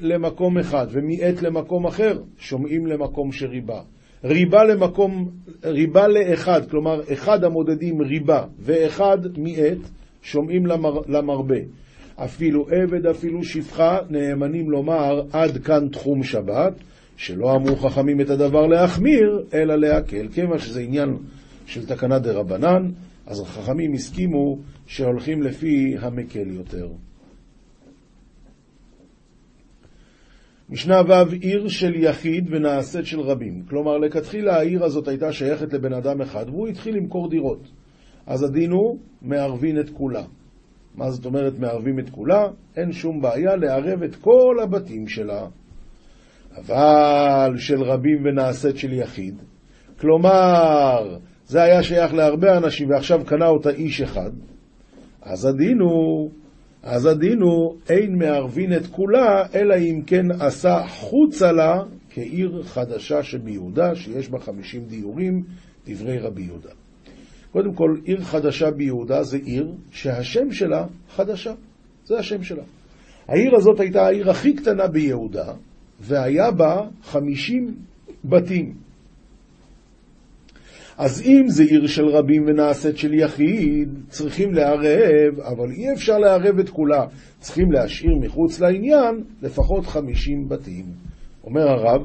למקום 0.01 0.59
אחד 0.59 0.87
ומיעט 0.91 1.43
למקום 1.43 1.87
אחר, 1.87 2.19
שומעים 2.39 2.87
למקום 2.87 3.33
שריבה. 3.33 3.81
ריבה 4.25 4.65
למקום, 4.65 5.31
ריבה 5.65 6.09
לאחד, 6.09 6.71
כלומר 6.71 7.01
אחד 7.13 7.45
המודדים 7.45 8.03
ריבה 8.03 8.45
ואחד 8.59 9.19
מיעט, 9.37 9.79
שומעים 10.23 10.67
למר, 10.67 11.01
למרבה. 11.09 11.59
אפילו 12.17 12.67
עבד, 12.71 13.07
אפילו 13.07 13.45
שפחה, 13.45 13.99
נאמנים 14.11 14.71
לומר 14.71 15.23
עד 15.33 15.59
כאן 15.59 15.89
תחום 15.89 16.23
שבת, 16.23 16.73
שלא 17.17 17.55
אמרו 17.57 17.77
חכמים 17.77 18.21
את 18.21 18.31
הדבר 18.31 18.67
להחמיר, 18.67 19.45
אלא 19.55 19.77
להקל. 19.77 20.29
כיוון 20.35 20.59
שזה 20.59 20.81
עניין 20.81 21.17
של 21.67 21.87
תקנה 21.87 22.19
דה 22.19 22.33
רבנן, 22.33 22.91
אז 23.27 23.41
החכמים 23.41 23.93
הסכימו 23.93 24.59
שהולכים 24.87 25.43
לפי 25.43 25.95
המקל 26.01 26.47
יותר. 26.47 26.89
משנה 30.73 31.01
ו' 31.09 31.33
עיר 31.41 31.69
של 31.69 31.95
יחיד 31.95 32.49
ונעשית 32.51 33.07
של 33.07 33.21
רבים. 33.21 33.63
כלומר, 33.69 33.99
לכתחילה 33.99 34.57
העיר 34.57 34.85
הזאת 34.85 35.09
הייתה 35.09 35.33
שייכת 35.33 35.73
לבן 35.73 35.93
אדם 35.93 36.21
אחד, 36.21 36.49
והוא 36.49 36.69
התחיל 36.69 36.97
למכור 36.97 37.31
דירות. 37.31 37.69
אז 38.27 38.43
הדין 38.43 38.71
הוא 38.71 38.99
מערבין 39.23 39.81
את 39.81 39.91
כולה. 39.91 40.23
מה 40.95 41.11
זאת 41.11 41.25
אומרת 41.25 41.59
מערבים 41.59 41.99
את 41.99 42.11
כולה? 42.11 42.49
אין 42.77 42.93
שום 42.93 43.21
בעיה 43.21 43.57
לערב 43.57 44.03
את 44.03 44.17
כל 44.17 44.57
הבתים 44.63 45.09
שלה. 45.09 45.47
אבל 46.57 47.55
של 47.57 47.83
רבים 47.83 48.25
ונעשית 48.25 48.77
של 48.77 48.93
יחיד. 48.93 49.35
כלומר, 50.01 51.17
זה 51.47 51.63
היה 51.63 51.83
שייך 51.83 52.15
להרבה 52.15 52.57
אנשים 52.57 52.91
ועכשיו 52.91 53.25
קנה 53.27 53.47
אותה 53.49 53.71
איש 53.71 54.01
אחד. 54.01 54.31
אז 55.23 55.45
הדין 55.45 55.81
הוא 55.81 56.31
אז 56.83 57.07
הדין 57.07 57.41
הוא 57.41 57.77
אין 57.89 58.19
מערבין 58.19 58.73
את 58.77 58.87
כולה, 58.87 59.47
אלא 59.55 59.75
אם 59.79 60.03
כן 60.07 60.31
עשה 60.41 60.83
חוצה 60.89 61.53
לה 61.53 61.83
כעיר 62.11 62.63
חדשה 62.63 63.23
שביהודה, 63.23 63.95
שיש 63.95 64.29
בה 64.29 64.39
חמישים 64.39 64.85
דיורים, 64.85 65.43
דברי 65.87 66.19
רבי 66.19 66.43
יהודה. 66.43 66.71
קודם 67.53 67.75
כל, 67.75 67.97
עיר 68.05 68.21
חדשה 68.21 68.71
ביהודה 68.71 69.23
זה 69.23 69.37
עיר 69.37 69.73
שהשם 69.91 70.53
שלה 70.53 70.87
חדשה. 71.09 71.53
זה 72.05 72.19
השם 72.19 72.43
שלה. 72.43 72.63
העיר 73.29 73.57
הזאת 73.57 73.81
הייתה 73.81 74.07
העיר 74.07 74.31
הכי 74.31 74.55
קטנה 74.55 74.89
ביהודה, 74.89 75.53
והיה 76.01 76.51
בה 76.51 76.81
חמישים 77.03 77.75
בתים. 78.25 78.75
אז 80.99 81.23
אם 81.23 81.49
זה 81.49 81.63
עיר 81.63 81.87
של 81.87 82.07
רבים 82.07 82.45
ונעשית 82.47 82.97
של 82.97 83.15
יחיד, 83.15 83.89
צריכים 84.09 84.55
לערב, 84.55 85.41
אבל 85.41 85.71
אי 85.71 85.93
אפשר 85.93 86.19
לערב 86.19 86.59
את 86.59 86.69
כולה. 86.69 87.05
צריכים 87.39 87.73
להשאיר 87.73 88.15
מחוץ 88.21 88.61
לעניין 88.61 89.25
לפחות 89.43 89.87
חמישים 89.87 90.49
בתים. 90.49 90.85
אומר 91.45 91.69
הרב, 91.69 92.03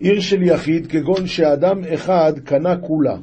עיר 0.00 0.20
של 0.20 0.42
יחיד 0.42 0.86
כגון 0.86 1.26
שאדם 1.26 1.80
אחד 1.94 2.32
קנה 2.44 2.76
כולה, 2.76 3.16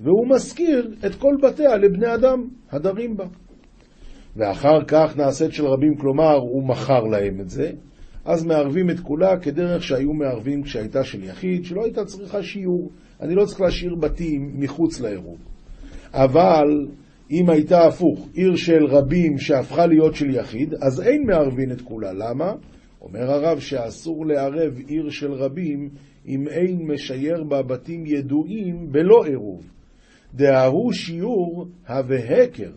והוא 0.00 0.28
משכיר 0.28 0.94
את 1.06 1.14
כל 1.14 1.36
בתיה 1.42 1.76
לבני 1.76 2.14
אדם 2.14 2.48
הדרים 2.70 3.16
בה. 3.16 3.24
ואחר 4.36 4.84
כך 4.88 5.16
נעשית 5.16 5.52
של 5.52 5.66
רבים, 5.66 5.96
כלומר 5.96 6.34
הוא 6.34 6.68
מכר 6.68 7.00
להם 7.00 7.40
את 7.40 7.50
זה, 7.50 7.70
אז 8.28 8.44
מערבים 8.46 8.90
את 8.90 9.00
כולה 9.00 9.38
כדרך 9.40 9.82
שהיו 9.82 10.12
מערבים 10.12 10.62
כשהייתה 10.62 11.04
של 11.04 11.24
יחיד, 11.24 11.64
שלא 11.64 11.84
הייתה 11.84 12.04
צריכה 12.04 12.42
שיעור. 12.42 12.90
אני 13.20 13.34
לא 13.34 13.44
צריך 13.44 13.60
להשאיר 13.60 13.94
בתים 13.94 14.52
מחוץ 14.54 15.00
לעירוב. 15.00 15.38
אבל 16.12 16.88
אם 17.30 17.50
הייתה 17.50 17.86
הפוך, 17.86 18.28
עיר 18.34 18.56
של 18.56 18.84
רבים 18.88 19.38
שהפכה 19.38 19.86
להיות 19.86 20.14
של 20.14 20.34
יחיד, 20.34 20.74
אז 20.74 21.00
אין 21.00 21.26
מערבין 21.26 21.72
את 21.72 21.80
כולה. 21.80 22.12
למה? 22.12 22.52
אומר 23.00 23.30
הרב 23.30 23.58
שאסור 23.58 24.26
לערב 24.26 24.78
עיר 24.86 25.10
של 25.10 25.32
רבים 25.32 25.88
אם 26.26 26.48
אין 26.48 26.92
משייר 26.92 27.44
בה 27.44 27.62
בתים 27.62 28.06
ידועים 28.06 28.92
בלא 28.92 29.24
עירוב. 29.24 29.70
דההוא 30.34 30.92
שיעור 30.92 31.66
הווה 31.88 32.42
הקר. 32.42 32.72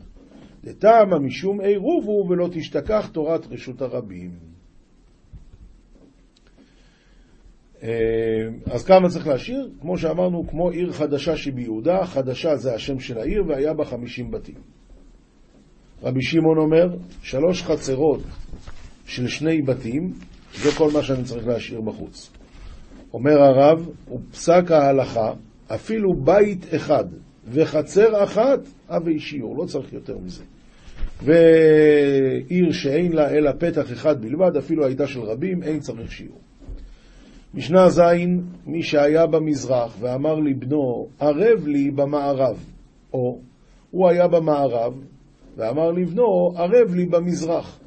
דטעמה 0.64 1.20
משום 1.20 1.62
עירוב 1.62 2.06
הוא 2.06 2.30
ולא 2.30 2.48
תשתכח 2.52 3.10
תורת 3.14 3.48
רשות 3.48 3.82
הרבים. 3.82 4.52
אה, 7.71 7.71
אז 8.72 8.86
כמה 8.86 9.10
צריך 9.10 9.28
להשאיר? 9.28 9.70
כמו 9.82 9.98
שאמרנו, 9.98 10.48
כמו 10.48 10.70
עיר 10.70 10.92
חדשה 10.92 11.38
שביהודה, 11.38 12.06
חדשה 12.06 12.56
זה 12.56 12.74
השם 12.74 13.00
של 13.00 13.18
העיר, 13.18 13.44
והיה 13.48 13.74
בה 13.74 13.86
חמישים 13.86 14.32
בתים. 14.32 14.56
רבי 16.04 16.22
שמעון 16.22 16.58
אומר, 16.58 16.98
שלוש 17.22 17.64
חצרות 17.64 18.22
של 19.06 19.28
שני 19.28 19.62
בתים, 19.62 20.14
זה 20.56 20.70
כל 20.78 20.90
מה 20.94 21.04
שאני 21.04 21.24
צריך 21.24 21.48
להשאיר 21.48 21.82
בחוץ. 21.82 22.32
אומר 23.14 23.42
הרב, 23.42 23.90
ופסק 24.12 24.72
ההלכה, 24.72 25.34
אפילו 25.68 26.14
בית 26.24 26.66
אחד 26.76 27.06
וחצר 27.48 28.24
אחת, 28.24 28.60
אבי 28.90 29.20
שיעור, 29.20 29.58
לא 29.58 29.66
צריך 29.66 29.94
יותר 29.94 30.18
מזה. 30.18 30.44
ועיר 31.24 32.72
שאין 32.72 33.14
לה 33.14 33.30
אלא 33.30 33.52
פתח 33.60 33.92
אחד 33.92 34.22
בלבד, 34.22 34.58
אפילו 34.58 34.86
הייתה 34.86 35.08
של 35.08 35.20
רבים, 35.20 35.64
אין 35.64 35.80
צריך 35.80 36.12
שיעור. 36.12 36.40
משנה 37.54 37.90
ז' 37.90 38.02
מי 38.66 38.84
שהיה 38.84 39.28
במזרח 39.28 39.98
ואמר 40.00 40.36
לבנו, 40.36 41.08
ערב 41.20 41.68
לי 41.68 41.92
במערב, 41.92 42.66
או 43.14 43.40
הוא 43.92 44.10
היה 44.10 44.28
במערב, 44.28 44.94
ואמר 45.58 45.92
לבנו, 45.92 46.52
ערב 46.56 46.96
לי 46.96 47.06
במזרח. 47.06 47.80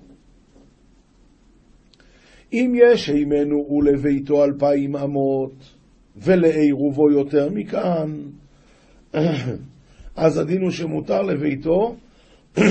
אם 2.52 2.72
יש 2.76 3.08
הימנו 3.08 3.66
ולביתו 3.70 4.44
אלפיים 4.44 4.96
אמות, 4.96 5.52
ולעירובו 6.16 7.10
יותר 7.10 7.48
מכאן, 7.50 8.20
אז 10.16 10.38
הדין 10.38 10.62
הוא 10.62 10.70
שמותר 10.70 11.22
לביתו, 11.22 11.96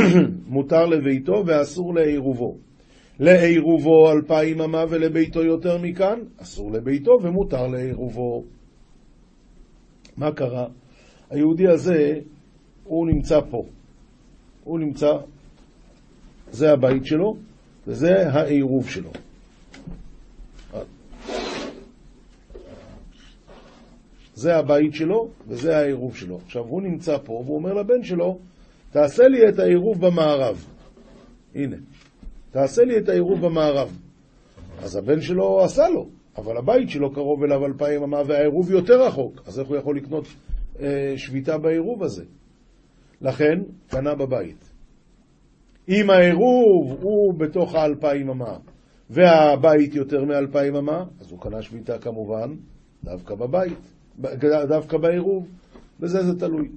מותר 0.48 0.86
לביתו 0.86 1.44
ואסור 1.46 1.96
לעירובו. 1.96 2.58
לעירובו 3.20 4.12
אלפיים 4.12 4.62
אמה 4.62 4.86
ולביתו 4.90 5.44
יותר 5.44 5.78
מכאן, 5.82 6.20
אסור 6.38 6.72
לביתו 6.72 7.12
ומותר 7.24 7.68
לעירובו. 7.68 8.44
מה 10.18 10.32
קרה? 10.32 10.68
היהודי 11.30 11.68
הזה, 11.68 12.20
הוא 12.84 13.08
נמצא 13.08 13.40
פה. 13.50 13.64
הוא 14.64 14.80
נמצא, 14.80 15.12
זה 16.52 16.72
הבית 16.72 17.06
שלו, 17.06 17.36
וזה 17.88 18.30
העירוב 18.30 18.90
שלו. 18.90 19.12
זה 24.36 24.56
הבית 24.56 24.94
שלו 24.94 25.30
וזה 25.48 25.78
העירוב 25.78 26.16
שלו. 26.16 26.40
עכשיו, 26.46 26.64
הוא 26.64 26.82
נמצא 26.82 27.18
פה 27.18 27.34
והוא 27.34 27.56
אומר 27.58 27.74
לבן 27.74 28.04
שלו, 28.04 28.40
תעשה 28.92 29.28
לי 29.28 29.50
את 29.50 29.60
העירוב 29.60 30.06
במערב. 30.06 30.66
הנה, 31.56 31.76
תעשה 32.54 32.84
לי 32.84 32.98
את 32.98 33.10
העירוב 33.10 33.46
במערב. 33.46 33.98
אז 34.84 34.96
הבן 34.96 35.22
שלו 35.22 35.64
עשה 35.64 35.90
לו, 35.90 36.10
אבל 36.38 36.58
הבית 36.58 36.90
שלו 36.90 37.14
קרוב 37.14 37.44
אליו 37.44 37.66
אלפיים 37.66 38.04
אמה 38.04 38.22
והעירוב 38.28 38.72
יותר 38.72 39.02
רחוק, 39.08 39.42
אז 39.46 39.60
איך 39.60 39.68
הוא 39.68 39.78
יכול 39.78 39.98
לקנות 39.98 40.26
אה, 40.80 41.14
שביתה 41.18 41.58
בעירוב 41.58 42.04
הזה? 42.04 42.24
לכן, 43.22 43.60
קנה 43.88 44.16
בבית. 44.16 44.70
אם 45.90 46.10
העירוב 46.10 46.98
הוא 47.02 47.34
בתוך 47.34 47.76
האלפיים 47.76 48.30
אמה 48.30 48.58
והבית 49.10 49.96
יותר 49.96 50.26
מאלפיים 50.26 50.76
אמה, 50.76 51.06
אז 51.22 51.32
הוא 51.32 51.40
קנה 51.40 51.62
שביתה 51.62 51.98
כמובן 51.98 52.56
דווקא 53.04 53.36
בבית. 53.36 53.94
דווקא 54.68 54.98
בעירוב, 54.98 55.48
בזה 56.00 56.24
זה 56.24 56.40
תלוי. 56.40 56.70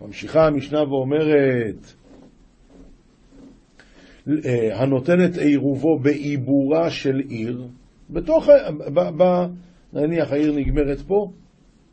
ממשיכה 0.00 0.46
המשנה 0.46 0.82
ואומרת, 0.82 1.94
אה, 4.28 4.82
הנותנת 4.82 5.36
עירובו 5.36 5.98
בעיבורה 5.98 6.90
של 6.90 7.16
עיר, 7.28 7.62
בתוך, 8.10 8.48
ב, 8.94 9.00
ב, 9.22 9.46
נניח 9.92 10.32
העיר 10.32 10.52
נגמרת 10.52 11.00
פה, 11.00 11.30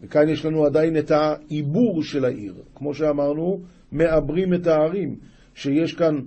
וכאן 0.02 0.30
יש 0.30 0.46
לנו 0.46 0.66
עדיין 0.66 0.98
את 0.98 1.12
העיבור 1.12 2.04
של 2.04 2.26
העיר. 2.26 2.54
כמו 2.76 2.94
שאמרנו, 2.94 3.60
מעברים 3.92 4.54
את 4.54 4.68
הערים, 4.68 5.16
שיש 5.56 5.94
כאן 5.94 6.20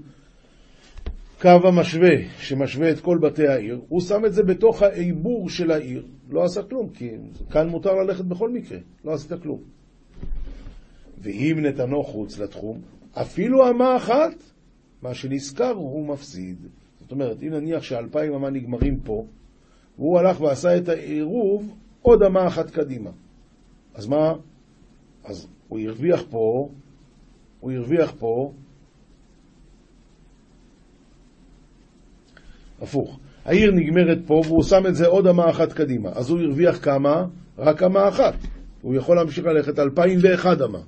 קו 1.41 1.69
המשווה, 1.69 2.17
שמשווה 2.39 2.91
את 2.91 3.01
כל 3.01 3.19
בתי 3.23 3.49
העיר, 3.49 3.81
הוא 3.89 4.01
שם 4.01 4.25
את 4.27 4.33
זה 4.33 4.43
בתוך 4.43 4.83
העיבור 4.83 5.51
של 5.51 5.71
העיר. 5.71 6.07
לא 6.31 6.45
עשה 6.45 6.63
כלום, 6.63 6.89
כי 6.89 7.11
כאן 7.51 7.69
מותר 7.69 7.95
ללכת 7.95 8.25
בכל 8.25 8.51
מקרה, 8.51 8.79
לא 9.05 9.13
עשית 9.13 9.33
כלום. 9.43 9.61
ואם 11.23 11.57
נתנו 11.63 12.03
חוץ 12.03 12.39
לתחום, 12.39 12.81
אפילו 13.13 13.71
אמה 13.71 13.97
אחת, 13.97 14.35
מה 15.03 15.15
שנזכר 15.15 15.73
הוא 15.73 16.09
מפסיד. 16.09 16.67
זאת 17.01 17.13
אומרת, 17.13 17.43
אם 17.43 17.49
נניח 17.49 17.83
שאלפיים 17.83 18.33
אמה 18.33 18.51
נגמרים 18.51 19.01
פה, 19.01 19.27
והוא 19.99 20.19
הלך 20.19 20.41
ועשה 20.41 20.77
את 20.77 20.89
העירוב 20.89 21.75
עוד 22.03 22.23
אמה 22.23 22.47
אחת 22.47 22.71
קדימה. 22.71 23.11
אז 23.95 24.07
מה? 24.07 24.33
אז 25.25 25.47
הוא 25.69 25.81
הרוויח 25.81 26.23
פה, 26.31 26.69
הוא 27.61 27.73
הרוויח 27.73 28.15
פה 28.19 28.53
הפוך. 32.81 33.19
העיר 33.45 33.71
נגמרת 33.75 34.19
פה 34.27 34.43
והוא 34.47 34.63
שם 34.63 34.87
את 34.89 34.95
זה 34.95 35.07
עוד 35.07 35.27
אמה 35.27 35.51
אחת 35.51 35.73
קדימה. 35.73 36.11
אז 36.15 36.31
הוא 36.31 36.41
הרוויח 36.41 36.85
כמה? 36.85 37.25
רק 37.59 37.83
אמה 37.83 38.09
אחת. 38.09 38.35
הוא 38.83 38.95
יכול 38.95 39.17
להמשיך 39.17 39.45
ללכת 39.45 39.79
אלפיים 39.79 40.19
ואחד 40.23 40.63
אמה. 40.63 40.79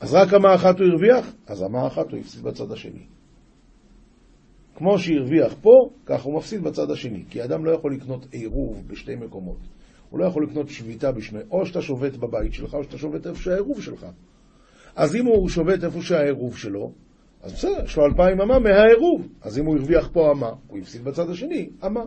אז 0.00 0.14
רק 0.14 0.34
אמה 0.34 0.54
אחת 0.54 0.80
הוא 0.80 0.86
הרוויח? 0.86 1.34
אז 1.46 1.62
אמה 1.62 1.86
אחת 1.86 2.10
הוא 2.10 2.20
הפסיד 2.20 2.42
בצד 2.42 2.72
השני. 2.72 3.06
כמו 4.74 4.98
שהרוויח 4.98 5.54
פה, 5.62 5.70
כך 6.06 6.22
הוא 6.22 6.36
מפסיד 6.36 6.62
בצד 6.62 6.90
השני. 6.90 7.24
כי 7.30 7.44
אדם 7.44 7.64
לא 7.64 7.70
יכול 7.70 7.94
לקנות 7.94 8.26
עירוב 8.32 8.82
בשתי 8.86 9.16
מקומות. 9.16 9.58
הוא 10.10 10.20
לא 10.20 10.24
יכול 10.24 10.44
לקנות 10.44 10.68
שביתה 10.68 11.12
בשני, 11.12 11.40
או 11.50 11.66
שאתה 11.66 11.82
שובת 11.82 12.16
בבית 12.16 12.52
שלך, 12.52 12.74
או 12.74 12.84
שאתה 12.84 12.98
שובת 12.98 13.26
איפה 13.26 13.42
שהעירוב 13.42 13.82
שלך. 13.82 14.06
אז 14.96 15.16
אם 15.16 15.26
הוא 15.26 15.48
שובת 15.48 15.84
איפה 15.84 16.02
שהעירוב 16.02 16.56
שלו, 16.56 16.92
אז 17.42 17.52
בסדר, 17.52 17.84
יש 17.84 17.96
לו 17.96 18.06
אלפיים 18.06 18.40
אמה 18.40 18.58
מהעירוב. 18.58 19.28
אז 19.42 19.58
אם 19.58 19.66
הוא 19.66 19.76
הרוויח 19.76 20.08
פה 20.12 20.32
אמה, 20.32 20.50
הוא 20.68 20.78
הפסיד 20.78 21.04
בצד 21.04 21.30
השני 21.30 21.70
אמה. 21.86 22.00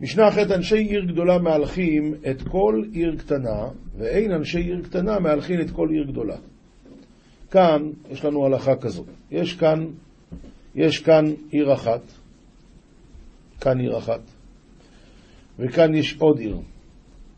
משנה 0.00 0.28
אחרת, 0.28 0.50
אנשי 0.50 0.76
עיר 0.76 1.04
גדולה 1.04 1.38
מהלכים 1.38 2.14
את 2.30 2.42
כל 2.42 2.82
עיר 2.92 3.16
קטנה, 3.18 3.68
ואין 3.98 4.32
אנשי 4.32 4.58
עיר 4.58 4.82
קטנה 4.82 5.18
מהלכים 5.18 5.60
את 5.60 5.70
כל 5.70 5.88
עיר 5.90 6.04
גדולה. 6.04 6.36
כאן 7.50 7.90
יש 8.10 8.24
לנו 8.24 8.46
הלכה 8.46 8.76
כזאת. 8.76 9.06
יש 9.30 9.52
כאן, 9.52 9.86
יש 10.74 10.98
כאן 10.98 11.24
עיר 11.50 11.72
אחת, 11.72 12.00
כאן 13.60 13.80
עיר 13.80 13.98
אחת, 13.98 14.20
וכאן 15.58 15.94
יש 15.94 16.16
עוד 16.18 16.38
עיר, 16.38 16.58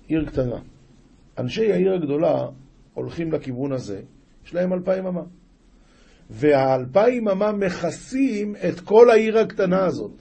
עיר 0.08 0.24
קטנה. 0.24 0.58
אנשי 1.38 1.72
העיר 1.72 1.94
הגדולה 1.94 2.46
הולכים 2.94 3.32
לכיוון 3.32 3.72
הזה, 3.72 4.00
יש 4.46 4.54
להם 4.54 4.72
אלפיים 4.72 5.06
אמה. 5.06 5.22
והאלפיים 6.30 7.28
אמה 7.28 7.52
מכסים 7.52 8.54
את 8.68 8.80
כל 8.80 9.10
העיר 9.10 9.38
הקטנה 9.38 9.84
הזאת. 9.84 10.12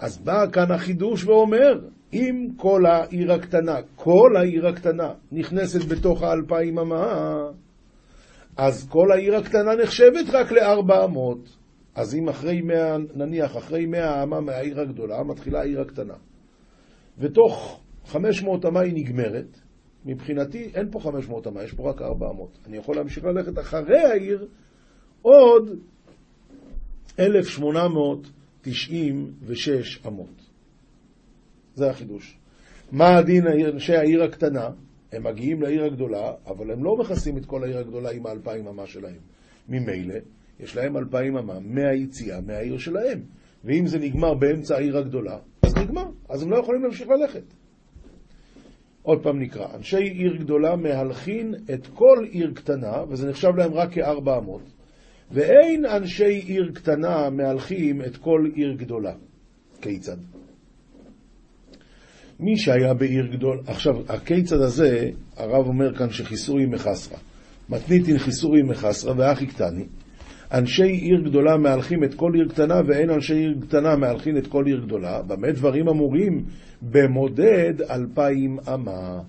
אז 0.00 0.18
בא 0.18 0.46
כאן 0.52 0.70
החידוש 0.70 1.24
ואומר, 1.24 1.80
אם 2.12 2.48
כל 2.56 2.86
העיר 2.86 3.32
הקטנה, 3.32 3.76
כל 3.96 4.36
העיר 4.36 4.66
הקטנה 4.66 5.12
נכנסת 5.32 5.84
בתוך 5.84 6.22
האלפיים 6.22 6.78
אמה, 6.78 7.48
אז 8.56 8.88
כל 8.88 9.12
העיר 9.12 9.36
הקטנה 9.36 9.74
נחשבת 9.82 10.26
רק 10.32 10.52
לארבע 10.52 11.04
אמות. 11.04 11.56
אז 11.94 12.14
אם 12.14 12.28
אחרי 12.28 12.60
מאה, 12.60 12.96
נניח 13.14 13.56
אחרי 13.56 13.86
מאה 13.86 14.22
אמה 14.22 14.40
מהעיר 14.40 14.80
הגדולה, 14.80 15.22
מתחילה 15.22 15.60
העיר 15.60 15.80
הקטנה. 15.80 16.14
ותוך 17.18 17.80
חמש 18.04 18.42
מאות 18.42 18.64
אמה 18.66 18.80
היא 18.80 18.94
נגמרת, 18.94 19.60
מבחינתי 20.04 20.70
אין 20.74 20.90
פה 20.90 21.00
חמש 21.00 21.28
מאות 21.28 21.46
אמה, 21.46 21.62
יש 21.62 21.72
פה 21.72 21.90
רק 21.90 22.02
ארבע 22.02 22.30
אמות. 22.30 22.58
אני 22.66 22.76
יכול 22.76 22.96
להמשיך 22.96 23.24
ללכת 23.24 23.58
אחרי 23.58 24.00
העיר 24.00 24.46
עוד 25.22 25.78
1,896 28.66 30.06
אמות. 30.06 30.50
זה 31.74 31.90
החידוש. 31.90 32.38
מה 32.92 33.16
הדין 33.16 33.46
אנשי 33.46 33.96
העיר 33.96 34.22
הקטנה? 34.22 34.68
הם 35.12 35.24
מגיעים 35.24 35.62
לעיר 35.62 35.84
הגדולה, 35.84 36.32
אבל 36.46 36.70
הם 36.70 36.84
לא 36.84 36.96
מכסים 36.96 37.36
את 37.36 37.46
כל 37.46 37.64
העיר 37.64 37.78
הגדולה 37.78 38.10
עם 38.10 38.26
האלפיים 38.26 38.66
אמה 38.68 38.86
שלהם. 38.86 39.20
ממילא, 39.68 40.14
יש 40.60 40.76
להם 40.76 40.96
אלפיים 40.96 41.36
אמה 41.36 41.60
מהיציאה 41.60 42.40
מהעיר 42.40 42.78
שלהם. 42.78 43.20
ואם 43.64 43.86
זה 43.86 43.98
נגמר 43.98 44.34
באמצע 44.34 44.76
העיר 44.76 44.98
הגדולה, 44.98 45.38
אז 45.62 45.76
נגמר, 45.76 46.06
אז 46.28 46.42
הם 46.42 46.50
לא 46.50 46.56
יכולים 46.56 46.82
להמשיך 46.82 47.08
ללכת. 47.08 47.42
עוד 49.02 49.22
פעם 49.22 49.38
נקרא, 49.38 49.74
אנשי 49.74 50.02
עיר 50.02 50.36
גדולה 50.36 50.76
מהלכין 50.76 51.54
את 51.74 51.86
כל 51.86 52.26
עיר 52.30 52.52
קטנה, 52.54 53.04
וזה 53.08 53.28
נחשב 53.28 53.56
להם 53.56 53.74
רק 53.74 53.92
כארבע 53.92 54.38
אמות. 54.38 54.62
ואין 55.32 55.86
אנשי 55.86 56.24
עיר 56.24 56.70
קטנה 56.74 57.30
מהלכים 57.30 58.02
את 58.02 58.16
כל 58.16 58.48
עיר 58.54 58.74
גדולה. 58.76 59.12
כיצד? 59.80 60.16
מי 62.40 62.56
שהיה 62.56 62.94
בעיר 62.94 63.26
גדול, 63.26 63.60
עכשיו, 63.66 63.94
הכיצד 64.08 64.60
הזה, 64.60 65.10
הרב 65.36 65.66
אומר 65.66 65.94
כאן 65.94 66.10
שחיסורי 66.10 66.66
מחסרה. 66.66 67.18
מתניתין 67.68 68.18
חיסורי 68.18 68.62
מחסרה 68.62 69.14
ואחי 69.16 69.46
קטני. 69.46 69.84
אנשי 70.52 70.82
עיר 70.82 71.20
גדולה 71.24 71.56
מהלכים 71.56 72.04
את 72.04 72.14
כל 72.14 72.32
עיר 72.34 72.48
קטנה, 72.48 72.80
ואין 72.86 73.10
אנשי 73.10 73.34
עיר 73.34 73.54
קטנה 73.60 73.96
מהלכים 73.96 74.36
את 74.36 74.46
כל 74.46 74.66
עיר 74.66 74.80
גדולה. 74.80 75.22
במה 75.22 75.52
דברים 75.52 75.88
אמורים? 75.88 76.44
במודד 76.82 77.74
אלפיים 77.90 78.58
אמה. 78.74 79.20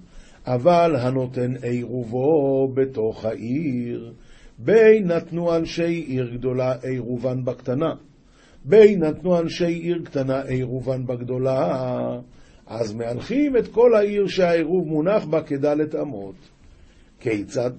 אבל 0.47 0.95
הנותן 0.95 1.55
עירובו 1.63 2.71
בתוך 2.73 3.25
העיר, 3.25 4.13
בין 4.63 5.07
נתנו 5.07 5.55
אנשי 5.55 6.05
עיר 6.07 6.29
גדולה 6.33 6.75
עירובן 6.83 7.45
בקטנה, 7.45 7.93
בין 8.65 9.03
נתנו 9.03 9.39
אנשי 9.39 9.65
עיר 9.65 10.01
קטנה 10.05 10.41
עירובן 10.41 11.05
בגדולה, 11.05 12.19
אז 12.67 12.93
מהלכים 12.93 13.57
את 13.57 13.67
כל 13.67 13.95
העיר 13.95 14.27
שהעירוב 14.27 14.87
מונח 14.87 15.25
בה 15.25 15.41
כדלת 15.41 15.95
אמות. 15.95 16.35
כיצד? 17.19 17.71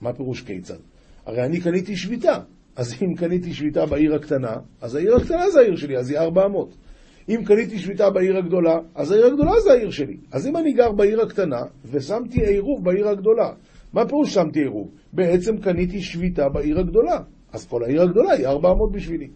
מה 0.00 0.12
פירוש 0.12 0.42
כיצד? 0.42 0.78
הרי 1.26 1.44
אני 1.44 1.60
קניתי 1.60 1.96
שביתה, 1.96 2.38
אז 2.76 2.94
אם 3.02 3.14
קניתי 3.14 3.54
שביתה 3.54 3.86
בעיר 3.86 4.14
הקטנה, 4.14 4.56
אז 4.80 4.94
העיר 4.94 5.16
הקטנה 5.16 5.50
זה 5.50 5.60
העיר 5.60 5.76
שלי, 5.76 5.98
אז 5.98 6.10
היא 6.10 6.18
ארבע 6.18 6.46
אמות. 6.46 6.74
אם 7.28 7.42
קניתי 7.44 7.78
שביתה 7.78 8.10
בעיר 8.10 8.36
הגדולה, 8.36 8.78
אז 8.94 9.12
העיר 9.12 9.26
הגדולה 9.26 9.60
זה 9.60 9.72
העיר 9.72 9.90
שלי. 9.90 10.16
אז 10.32 10.46
אם 10.46 10.56
אני 10.56 10.72
גר 10.72 10.92
בעיר 10.92 11.20
הקטנה, 11.20 11.60
ושמתי 11.84 12.46
עירוב 12.46 12.84
בעיר 12.84 13.08
הגדולה, 13.08 13.52
מה 13.92 14.08
פירוש 14.08 14.34
שמתי 14.34 14.60
עירוב? 14.60 14.90
בעצם 15.12 15.56
קניתי 15.56 16.00
שביתה 16.00 16.48
בעיר 16.48 16.78
הגדולה, 16.78 17.20
אז 17.52 17.66
כל 17.66 17.84
העיר 17.84 18.02
הגדולה 18.02 18.32
היא 18.32 18.46
400 18.46 18.92
בשבילי. 18.92 19.28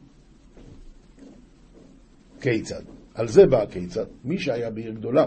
כיצד? 2.40 2.82
על 3.14 3.28
זה 3.28 3.46
בא 3.46 3.62
הכיצד. 3.62 4.04
מי 4.24 4.38
שהיה 4.38 4.70
בעיר 4.70 4.92
גדולה 4.92 5.24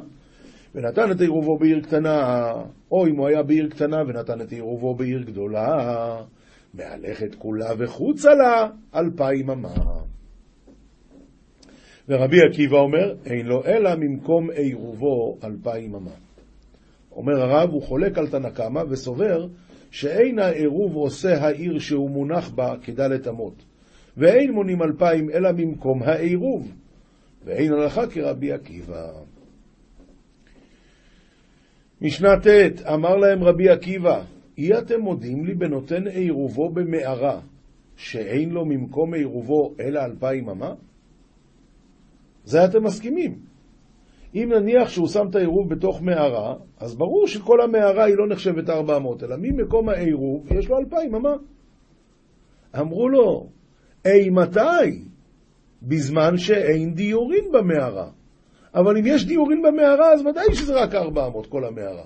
ונתן 0.76 1.12
את 1.12 1.22
עירובו 1.22 1.58
בעיר 1.58 1.82
קטנה, 1.82 2.52
או 2.92 3.08
אם 3.08 3.18
הוא 3.18 3.28
היה 3.28 3.44
בעיר 3.44 3.70
קטנה 3.70 3.98
ונתן 4.08 4.42
את 4.42 4.52
עירובו 4.52 4.96
בעיר 4.96 5.24
גדולה, 5.24 5.68
מהלכת 6.74 7.36
כולה 7.36 7.70
וחוצה 7.78 8.30
לה 8.34 8.70
אלפיים 8.96 9.50
אמה. 9.50 9.74
ורבי 12.08 12.38
עקיבא 12.50 12.78
אומר, 12.78 13.16
אין 13.26 13.46
לו 13.46 13.66
אלא 13.66 13.96
ממקום 13.96 14.50
עירובו 14.52 15.38
אלפיים 15.44 15.96
אמה. 15.96 16.12
אומר 17.12 17.42
הרב, 17.42 17.70
הוא 17.70 17.82
חולק 17.82 18.18
על 18.18 18.28
תנא 18.28 18.50
קמא 18.50 18.84
וסובר 18.90 19.48
שאין 19.92 20.40
העירוב 20.40 20.96
עושה 20.96 21.46
העיר 21.46 21.80
שהוא 21.80 22.10
מונח 22.10 22.50
בה 22.50 22.76
כדלת 22.84 23.28
אמות, 23.28 23.66
ואין 24.18 24.52
מונים 24.52 24.82
אלפיים 24.82 25.30
אלא 25.30 25.50
ממקום 25.58 26.04
העירוב, 26.04 26.72
ואין 27.46 27.74
הלכה 27.74 28.08
כרבי 28.08 28.52
עקיבא. 28.52 29.12
משנה 32.02 32.40
ט', 32.40 32.82
אמר 32.82 33.16
להם 33.16 33.44
רבי 33.44 33.70
עקיבא, 33.70 34.24
אי 34.58 34.78
אתם 34.78 35.00
מודים 35.02 35.46
לי 35.46 35.56
בנותן 35.56 36.08
עירובו 36.08 36.70
במערה, 36.70 37.40
שאין 37.98 38.50
לו 38.50 38.66
ממקום 38.66 39.14
עירובו 39.14 39.76
אלא 39.80 40.06
אלפיים 40.06 40.50
אמה? 40.50 40.74
זה 42.44 42.66
אתם 42.66 42.84
מסכימים. 42.84 43.49
אם 44.36 44.50
נניח 44.54 44.90
שהוא 44.90 45.08
שם 45.08 45.28
את 45.30 45.36
העירוב 45.36 45.70
בתוך 45.70 46.02
מערה, 46.02 46.56
אז 46.78 46.96
ברור 46.96 47.28
שכל 47.28 47.62
המערה 47.62 48.04
היא 48.04 48.16
לא 48.18 48.28
נחשבת 48.28 48.70
400, 48.70 49.24
אלא 49.24 49.36
ממקום 49.42 49.90
העירוב 49.90 50.48
יש 50.52 50.70
לו 50.70 50.78
2,000 50.78 51.16
אמה. 51.16 51.34
אמרו 52.80 53.10
לו, 53.10 53.50
אי 54.06 54.30
מתי? 54.30 55.06
בזמן 55.82 56.38
שאין 56.38 56.94
דיורין 56.94 57.52
במערה. 57.52 58.10
אבל 58.76 58.98
אם 58.98 59.04
יש 59.06 59.26
דיורין 59.26 59.62
במערה, 59.62 60.14
אז 60.14 60.26
ודאי 60.26 60.56
שזה 60.56 60.74
רק 60.74 60.96
400, 60.96 61.48
כל 61.48 61.66
המערה. 61.66 62.06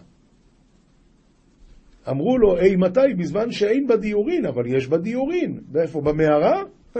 אמרו 2.09 2.37
לו, 2.37 2.57
אי 2.57 2.75
מתי? 2.75 3.13
בזמן 3.17 3.51
שאין 3.51 3.87
בה 3.87 3.97
דיורין, 3.97 4.45
אבל 4.45 4.75
יש 4.75 4.87
בה 4.87 4.97
דיורין. 4.97 5.59
ואיפה? 5.71 6.01
במערה? 6.01 6.63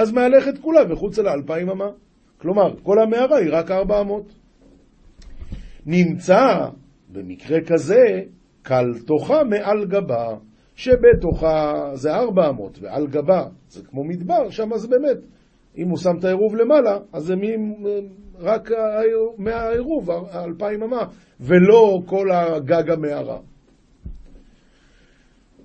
אז 0.00 0.12
מהלכת 0.12 0.58
כולה 0.58 0.80
וחוץ 0.92 1.18
על 1.18 1.26
האלפיים 1.26 1.70
אמה. 1.70 1.90
כלומר, 2.38 2.74
כל 2.82 2.98
המערה 2.98 3.36
היא 3.36 3.48
רק 3.52 3.70
400. 3.70 4.37
נמצא 5.90 6.68
במקרה 7.12 7.60
כזה 7.66 8.20
קל 8.62 8.84
תוכה 9.06 9.44
מעל 9.44 9.84
גבה, 9.84 10.36
שבתוכה 10.74 11.90
זה 11.94 12.14
400 12.14 12.78
ועל 12.82 13.06
גבה 13.06 13.48
זה 13.68 13.84
כמו 13.84 14.04
מדבר, 14.04 14.50
שם 14.50 14.76
זה 14.76 14.88
באמת. 14.88 15.18
אם 15.78 15.88
הוא 15.88 15.96
שם 15.96 16.10
את 16.18 16.24
העירוב 16.24 16.56
למעלה, 16.56 16.98
אז 17.12 17.22
זה 17.22 17.36
מי, 17.36 17.48
רק 18.38 18.70
מהעירוב, 19.38 20.10
2,000 20.10 20.82
אמה, 20.82 21.04
ולא 21.40 21.98
כל 22.06 22.30
הגג 22.30 22.90
המערה. 22.90 23.38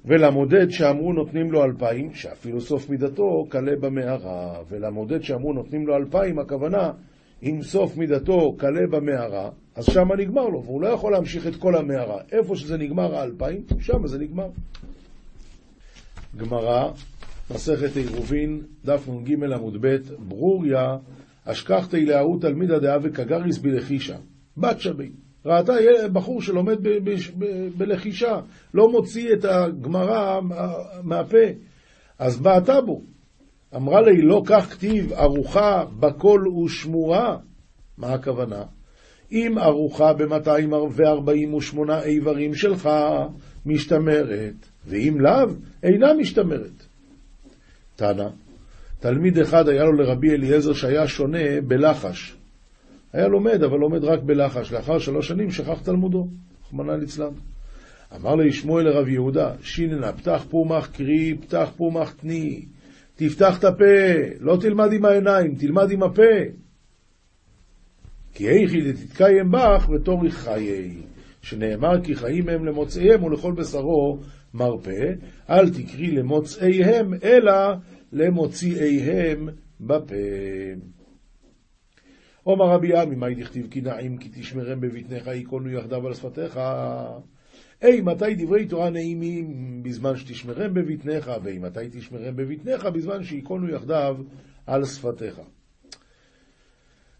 ולמודד 0.05 0.69
שאמרו 0.69 1.13
נותנים 1.13 1.51
לו 1.51 1.63
אלפיים, 1.63 2.13
שאפילו 2.13 2.61
סוף 2.61 2.89
מידתו 2.89 3.45
קלה 3.49 3.71
במערה, 3.81 4.63
ולמודד 4.69 5.21
שאמרו 5.21 5.53
נותנים 5.53 5.87
לו 5.87 5.95
אלפיים, 5.95 6.39
הכוונה, 6.39 6.91
אם 7.43 7.59
סוף 7.63 7.97
מידתו 7.97 8.55
קלה 8.57 8.87
במערה, 8.87 9.49
אז 9.75 9.85
שם 9.85 10.13
נגמר 10.17 10.47
לו, 10.47 10.63
והוא 10.63 10.81
לא 10.81 10.87
יכול 10.87 11.11
להמשיך 11.11 11.47
את 11.47 11.55
כל 11.55 11.75
המערה. 11.75 12.21
איפה 12.31 12.55
שזה 12.55 12.77
נגמר 12.77 13.15
האלפיים, 13.15 13.63
שם 13.79 14.07
זה 14.07 14.19
נגמר. 14.19 14.47
גמרא, 16.37 16.91
מסכת 17.51 17.95
עירובין, 17.95 18.61
דף 18.85 19.07
נ"ג 19.07 19.43
עמוד 19.53 19.77
ב', 19.81 19.97
ברוריה, 20.27 20.97
אשכחתי 21.45 22.05
להוא 22.05 22.41
תלמידא 22.41 22.79
דאה 22.79 22.97
וקגריס 23.01 23.57
בלחישה, 23.57 24.17
בת 24.57 24.79
שבי. 24.79 25.09
ראתה 25.45 25.73
בחור 26.13 26.41
שלומד 26.41 26.77
בלחישה, 27.77 28.39
לא 28.73 28.91
מוציא 28.91 29.33
את 29.33 29.45
הגמרא 29.45 30.39
מהפה, 31.03 31.47
אז 32.19 32.39
בעטה 32.39 32.81
בו. 32.81 33.01
אמרה 33.75 34.01
לי, 34.01 34.21
לא 34.21 34.41
כך 34.45 34.71
כתיב 34.71 35.13
ארוחה 35.13 35.83
בקול 35.99 36.47
ושמורה. 36.47 37.37
מה 37.97 38.13
הכוונה? 38.13 38.63
אם 39.31 39.57
ארוחה 39.59 40.13
ב-248 40.13 41.77
איברים 42.03 42.55
שלך 42.55 42.89
משתמרת, 43.65 44.53
ואם 44.87 45.17
לאו, 45.19 45.49
אינה 45.83 46.13
משתמרת. 46.13 46.85
תנא, 47.95 48.27
תלמיד 48.99 49.37
אחד 49.37 49.69
היה 49.69 49.83
לו 49.83 49.91
לרבי 49.91 50.31
אליעזר 50.31 50.73
שהיה 50.73 51.07
שונה 51.07 51.61
בלחש. 51.67 52.35
היה 53.13 53.27
לומד, 53.27 53.63
אבל 53.63 53.77
לומד 53.77 54.03
רק 54.03 54.19
בלחש. 54.23 54.71
לאחר 54.71 54.99
שלוש 54.99 55.27
שנים 55.27 55.51
שכח 55.51 55.81
תלמודו, 55.81 56.27
רחמנא 56.65 56.91
ליצלן. 56.91 57.33
אמר 58.15 58.35
לי 58.35 58.53
שמואל 58.53 58.85
לרב 58.85 59.07
יהודה, 59.07 59.51
שיננה, 59.61 60.13
פתח 60.13 60.45
פומח 60.49 60.87
קרי, 60.87 61.37
פתח 61.41 61.69
פומח 61.77 62.13
תני, 62.13 62.65
תפתח 63.27 63.59
את 63.59 63.63
הפה, 63.63 63.85
לא 64.39 64.57
תלמד 64.61 64.93
עם 64.93 65.05
העיניים, 65.05 65.55
תלמד 65.55 65.91
עם 65.91 66.03
הפה. 66.03 66.33
כי 68.33 68.49
איכי 68.49 68.91
דתתקיים 68.91 69.51
בך 69.51 69.89
ותורי 69.89 70.31
חיי, 70.31 71.01
שנאמר 71.41 72.03
כי 72.03 72.15
חיים 72.15 72.49
הם 72.49 72.65
למוצאיהם 72.65 73.23
ולכל 73.23 73.51
בשרו 73.51 74.19
מרפא, 74.53 75.13
אל 75.49 75.69
תקרי 75.69 76.11
למוצאיהם, 76.11 77.13
אלא 77.23 77.53
למוציאיהם 78.11 79.49
בפה. 79.79 80.15
עומר 82.43 82.65
רבי 82.65 82.97
עמי, 82.97 83.15
מאי 83.15 83.35
דכתיב 83.35 83.67
כי 83.71 83.81
נעים 83.81 84.17
כי 84.17 84.29
תשמרם 84.33 84.81
בבטניך 84.81 85.27
ייכונו 85.27 85.69
יחדיו 85.69 86.07
על 86.07 86.13
שפתיך. 86.13 86.59
אי, 87.83 88.01
מתי 88.01 88.35
דברי 88.35 88.65
תורה 88.65 88.89
נעימים 88.89 89.53
בזמן 89.83 90.15
שתשמרם 90.15 90.73
בבטניך, 90.73 91.31
ואי, 91.43 91.59
מתי 91.59 91.79
תשמרם 91.91 92.35
בבטניך 92.35 92.85
בזמן 92.85 93.23
שייכונו 93.23 93.69
יחדיו 93.69 94.17
על 94.67 94.85
שפתיך. 94.85 95.41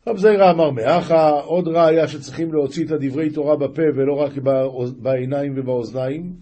רב 0.08 0.17
זיירא 0.17 0.52
אמר 0.52 0.71
מאחה, 0.71 1.30
עוד 1.30 1.67
ראיה 1.67 2.08
שצריכים 2.08 2.54
להוציא 2.54 2.86
את 2.86 2.91
הדברי 2.91 3.30
תורה 3.30 3.56
בפה 3.56 3.82
ולא 3.95 4.13
רק 4.13 4.32
בעיניים 4.97 5.54
ובאוזניים. 5.56 6.34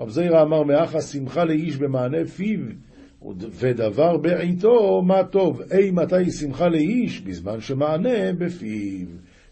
רב 0.00 0.08
זיירא 0.08 0.42
אמר 0.42 0.62
מאחה, 0.62 1.00
שמחה 1.00 1.44
לאיש 1.44 1.76
במענה 1.76 2.24
פיו, 2.24 2.60
ודבר 3.36 4.16
בעיתו 4.16 5.02
מה 5.02 5.24
טוב. 5.24 5.62
אי 5.72 5.90
מתי 5.90 6.30
שמחה 6.30 6.68
לאיש? 6.68 7.20
בזמן 7.20 7.60
שמענה 7.60 8.32
בפיו. 8.38 9.06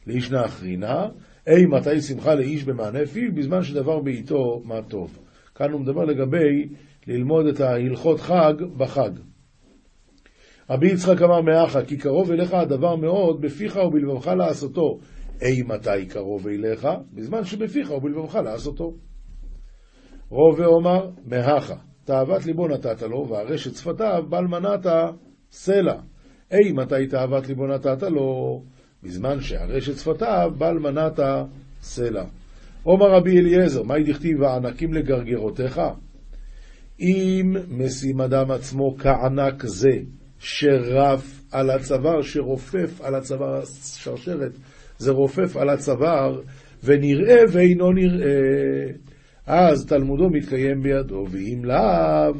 לאיש 0.07 0.31
נאחרינה, 0.31 1.07
אי 1.46 1.66
מתי 1.66 2.00
שמחה 2.00 2.35
לאיש 2.35 2.64
במענה 2.64 3.07
פיו? 3.07 3.35
בזמן 3.35 3.62
שדבר 3.62 4.00
בעיתו 4.00 4.62
מה 4.64 4.83
טוב. 4.83 5.18
כאן 5.54 5.72
הוא 5.72 5.80
מדבר 5.80 6.04
לגבי 6.04 6.68
ללמוד 7.07 7.46
את 7.46 7.61
ההלכות 7.61 8.20
חג 8.20 8.54
בחג. 8.76 9.11
רבי 10.70 10.92
יצחק 10.92 11.22
אמר 11.22 11.40
מאחה, 11.40 11.85
כי 11.85 11.96
קרוב 11.96 12.30
אליך 12.33 12.54
הדבר 12.54 12.96
מאוד, 12.96 13.40
בפיך 13.40 13.76
ובלבבך 13.76 14.26
לעשותו. 14.26 14.98
אי 15.42 15.62
מתי 15.62 16.07
קרוב 16.09 16.48
אליך? 16.48 16.88
בזמן 17.12 17.44
שבפיך 17.44 17.90
ובלבבך 17.90 18.35
לעשותו. 18.35 18.94
רוב 20.28 20.61
ואומר, 20.61 21.11
מהכה, 21.24 21.76
תאוות 22.04 22.46
ליבו 22.46 22.68
נתת 22.68 23.02
לו, 23.02 23.28
והרשת 23.28 23.76
שפתיו, 23.76 24.24
בל 24.28 24.44
מנעת 24.44 24.87
סלע. 25.50 25.96
אי 26.52 26.72
מתי 26.72 27.07
תאוות 27.11 27.48
ליבו 27.48 27.66
נתת 27.66 28.02
לו? 28.02 28.62
בזמן 29.05 29.40
שהרשת 29.40 29.99
שפתיו, 29.99 30.53
בל 30.59 30.79
מנעת 30.79 31.21
סלע. 31.83 32.25
עומר 32.83 33.07
רבי 33.07 33.38
אליעזר, 33.38 33.83
מהי 33.83 34.05
דכתיב 34.05 34.43
הענקים 34.43 34.95
לגרגרותיך? 34.95 35.81
אם 37.01 37.57
משים 37.69 38.21
אדם 38.21 38.51
עצמו 38.51 38.97
כענק 38.99 39.67
זה, 39.67 39.99
שרף 40.38 41.43
על 41.53 41.71
הצוואר, 41.71 42.23
שרופף 42.23 43.01
על 43.01 43.14
הצוואר, 43.14 43.64
שרשרת, 43.97 44.53
זה 44.99 45.11
רופף 45.11 45.57
על 45.57 45.69
הצוואר, 45.69 46.40
ונראה 46.85 47.43
ואינו 47.53 47.93
נראה, 47.93 48.87
אז 49.47 49.87
תלמודו 49.87 50.31
מתקיים 50.31 50.83
בידו, 50.83 51.27
ואם 51.31 51.64
לאו, 51.64 52.35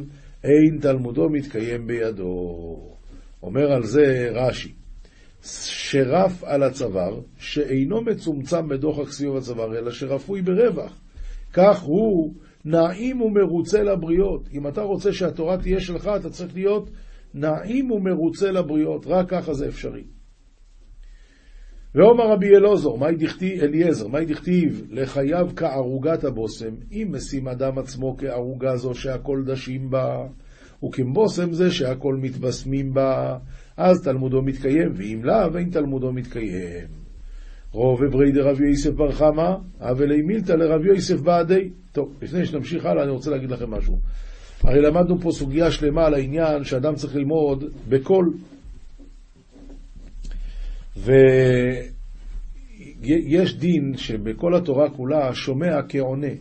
אין 0.45 0.79
תלמודו 0.81 1.29
מתקיים 1.29 1.87
בידו. 1.87 2.79
אומר 3.43 3.73
על 3.73 3.83
זה 3.83 4.29
רש"י, 4.33 4.73
שרף 5.45 6.45
על 6.45 6.63
הצוואר, 6.63 7.21
שאינו 7.39 8.01
מצומצם 8.03 8.69
בדוחק 8.69 9.11
סיוב 9.11 9.37
הצוואר, 9.37 9.79
אלא 9.79 9.91
שרפוי 9.91 10.43
ברווח. 10.43 11.01
כך 11.53 11.83
הוא 11.83 12.35
נעים 12.65 13.23
ומרוצה 13.23 13.83
לבריות. 13.83 14.49
אם 14.53 14.69
אתה 14.69 14.83
רוצה 14.83 15.13
שהתורה 15.13 15.59
תהיה 15.59 15.81
שלך, 15.81 16.11
אתה 16.21 16.31
צריך 16.31 16.55
להיות 16.55 16.91
נעים 17.35 17.91
ומרוצה 17.91 18.51
לבריות, 18.51 19.07
רק 19.07 19.29
ככה 19.29 19.55
זה 19.55 19.69
אפשרי. 19.69 20.05
ואומר 21.95 22.33
רבי 22.33 22.47
אלעזר, 22.57 22.95
מאי 22.95 23.17
דכתיב, 23.17 23.63
אליעזר, 23.63 24.09
מאי 24.09 24.25
דכתיב, 24.25 24.87
לחייו 24.91 25.49
כערוגת 25.57 26.25
הבושם, 26.25 26.75
אם 26.93 27.09
משים 27.11 27.49
אדם 27.49 27.79
עצמו 27.79 28.17
כערוגה 28.19 28.77
זו 28.77 28.95
שהכל 28.95 29.43
דשים 29.47 29.91
בה, 29.91 30.27
וכבושם 30.85 31.53
זה 31.53 31.71
שהכל 31.71 32.17
מתבשמים 32.17 32.95
בה, 32.95 33.39
אז 33.77 34.03
תלמודו 34.03 34.43
מתקיים, 34.43 34.93
ואם 34.95 35.21
לאו, 35.25 35.57
אין 35.59 35.71
תלמודו 35.71 36.13
מתקיים. 36.13 36.87
רוב 37.73 38.03
אברי 38.03 38.33
דרב 38.33 38.61
יוסף 38.61 38.91
בר 38.91 39.13
חמא, 39.13 39.55
אבלי 39.81 40.23
מילתא 40.23 40.53
לרב 40.53 40.87
יוסף 40.87 41.21
בעדי. 41.21 41.71
טוב, 41.93 42.19
לפני 42.23 42.47
שנמשיך 42.47 42.85
הלאה, 42.87 43.03
אני 43.03 43.11
רוצה 43.11 43.31
להגיד 43.31 43.51
לכם 43.51 43.71
משהו. 43.71 43.99
הרי 44.63 44.81
למדנו 44.81 45.19
פה 45.21 45.31
סוגיה 45.31 45.71
שלמה 45.71 46.07
על 46.07 46.15
העניין 46.15 46.65
שאדם 46.65 46.95
צריך 46.95 47.17
ללמוד 47.17 47.65
בקול. 47.89 48.35
ויש 53.03 53.57
דין 53.59 53.97
שבכל 53.97 54.55
התורה 54.55 54.91
כולה 54.91 55.35
שומע 55.35 55.83
כעונה. 55.89 56.33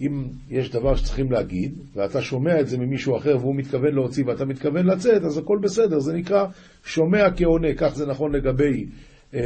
אם 0.00 0.24
יש 0.50 0.70
דבר 0.70 0.96
שצריכים 0.96 1.32
להגיד, 1.32 1.78
ואתה 1.94 2.22
שומע 2.22 2.60
את 2.60 2.68
זה 2.68 2.78
ממישהו 2.78 3.16
אחר 3.16 3.36
והוא 3.40 3.56
מתכוון 3.56 3.94
להוציא 3.94 4.24
ואתה 4.26 4.44
מתכוון 4.44 4.86
לצאת, 4.86 5.22
אז 5.24 5.38
הכל 5.38 5.58
בסדר, 5.62 5.98
זה 5.98 6.12
נקרא 6.12 6.46
שומע 6.84 7.30
כעונה. 7.36 7.68
כך 7.76 7.94
זה 7.94 8.06
נכון 8.06 8.34
לגבי 8.34 8.86
אה, 9.34 9.40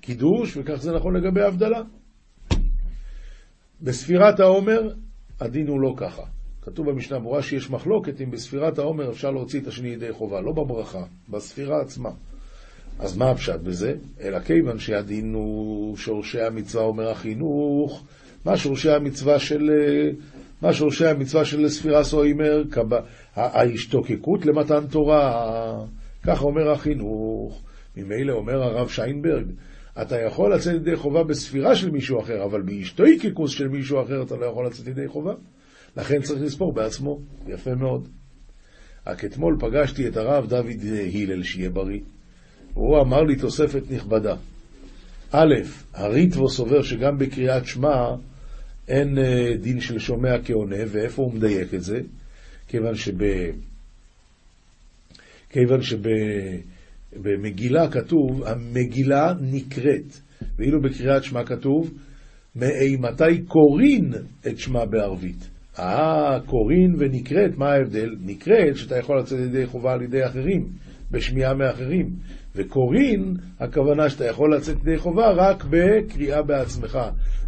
קידוש, 0.00 0.56
וכך 0.56 0.74
זה 0.74 0.92
נכון 0.92 1.16
לגבי 1.16 1.42
הבדלה. 1.42 1.82
בספירת 3.82 4.40
העומר, 4.40 4.94
הדין 5.40 5.68
הוא 5.68 5.80
לא 5.80 5.94
ככה. 5.96 6.22
כתוב 6.62 6.90
במשנה 6.90 7.18
ברורה 7.18 7.42
שיש 7.42 7.70
מחלוקת 7.70 8.20
אם 8.20 8.30
בספירת 8.30 8.78
העומר 8.78 9.10
אפשר 9.10 9.30
להוציא 9.30 9.60
את 9.60 9.66
השני 9.66 9.88
ידי 9.88 10.12
חובה, 10.12 10.40
לא 10.40 10.52
בברכה, 10.52 11.04
בספירה 11.28 11.80
עצמה. 11.80 12.10
אז 12.98 13.16
מה 13.16 13.30
הפשט 13.30 13.60
בזה? 13.60 13.94
אלא 14.20 14.38
כיוון 14.40 14.78
שהדין 14.78 15.34
הוא 15.34 15.96
שורשי 15.96 16.40
המצווה 16.40 16.84
אומר 16.84 17.10
החינוך, 17.10 18.04
מה 18.44 18.56
שורשי 18.56 18.90
המצווה 18.90 19.38
של, 19.38 19.70
מה 20.62 20.72
שורשי 20.72 21.06
המצווה 21.06 21.44
של 21.44 21.68
ספירה 21.68 22.04
סוימר? 22.04 22.62
ההשתוקקות 23.34 24.46
למתן 24.46 24.86
תורה, 24.86 25.84
כך 26.22 26.42
אומר 26.42 26.70
החינוך. 26.70 27.62
ממילא 27.96 28.32
אומר 28.32 28.62
הרב 28.62 28.88
שיינברג, 28.88 29.46
אתה 30.02 30.20
יכול 30.20 30.54
לצאת 30.54 30.74
ידי 30.74 30.96
חובה 30.96 31.24
בספירה 31.24 31.76
של 31.76 31.90
מישהו 31.90 32.20
אחר, 32.20 32.44
אבל 32.44 32.62
בהשתוקקות 32.62 33.50
של 33.50 33.68
מישהו 33.68 34.02
אחר 34.02 34.22
אתה 34.22 34.36
לא 34.36 34.46
יכול 34.46 34.66
לצאת 34.66 34.86
ידי 34.86 35.08
חובה. 35.08 35.34
לכן 35.96 36.22
צריך 36.22 36.42
לספור 36.42 36.72
בעצמו, 36.72 37.18
יפה 37.46 37.74
מאוד. 37.74 38.08
רק 39.06 39.24
אתמול 39.24 39.56
פגשתי 39.60 40.08
את 40.08 40.16
הרב 40.16 40.46
דוד 40.46 40.84
הלל, 41.14 41.42
שיהיה 41.42 41.70
בריא. 41.70 42.00
הוא 42.74 43.00
אמר 43.00 43.22
לי 43.22 43.36
תוספת 43.36 43.82
נכבדה. 43.90 44.36
א', 45.32 45.54
הריטבו 45.94 46.48
סובר 46.48 46.82
שגם 46.82 47.18
בקריאת 47.18 47.66
שמע 47.66 48.14
אין 48.88 49.18
אה, 49.18 49.56
דין 49.60 49.80
של 49.80 49.98
שומע 49.98 50.42
כעונה, 50.44 50.76
ואיפה 50.88 51.22
הוא 51.22 51.34
מדייק 51.34 51.74
את 51.74 51.82
זה? 51.82 51.98
כיוון 52.68 52.94
שב... 52.94 53.12
כיוון 55.50 55.80
שבמגילה 57.12 57.90
כתוב, 57.90 58.44
המגילה 58.46 59.32
נקראת, 59.40 60.18
ואילו 60.58 60.82
בקריאת 60.82 61.24
שמע 61.24 61.44
כתוב, 61.44 61.94
מאימתי 62.56 63.42
קורין 63.46 64.12
את 64.46 64.58
שמע 64.58 64.84
בערבית. 64.84 65.50
אה, 65.78 66.40
קורין 66.46 66.94
ונקראת, 66.98 67.58
מה 67.58 67.72
ההבדל? 67.72 68.10
נקראת 68.20 68.76
שאתה 68.76 68.98
יכול 68.98 69.18
לצאת 69.18 69.38
ידי 69.38 69.66
חובה 69.66 69.92
על 69.92 70.02
ידי 70.02 70.26
אחרים, 70.26 70.68
בשמיעה 71.10 71.54
מאחרים. 71.54 72.10
וקורין, 72.58 73.34
הכוונה 73.60 74.10
שאתה 74.10 74.24
יכול 74.24 74.56
לצאת 74.56 74.76
ידי 74.76 74.98
חובה 74.98 75.30
רק 75.30 75.64
בקריאה 75.70 76.42
בעצמך. 76.42 76.98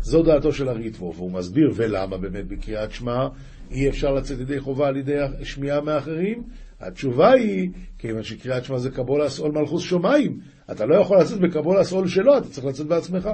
זו 0.00 0.22
דעתו 0.22 0.52
של 0.52 0.68
הריטבו, 0.68 1.12
והוא 1.16 1.32
מסביר 1.32 1.72
ולמה 1.74 2.16
באמת 2.16 2.46
בקריאת 2.46 2.90
שמע 2.90 3.28
אי 3.70 3.88
אפשר 3.88 4.12
לצאת 4.12 4.40
ידי 4.40 4.60
חובה 4.60 4.88
על 4.88 4.96
ידי 4.96 5.18
שמיעה 5.42 5.80
מאחרים. 5.80 6.42
התשובה 6.80 7.30
היא, 7.30 7.70
כיוון 7.98 8.22
שקריאת 8.22 8.64
שמע 8.64 8.78
זה 8.78 8.90
קבול 8.90 9.26
אסעול 9.26 9.52
מלכוס 9.52 9.82
שמיים, 9.82 10.40
אתה 10.70 10.86
לא 10.86 10.96
יכול 10.96 11.20
לצאת 11.20 11.40
בקבול 11.40 11.80
אסעול 11.80 12.08
שלו, 12.08 12.38
אתה 12.38 12.48
צריך 12.48 12.66
לצאת 12.66 12.86
בעצמך. 12.86 13.28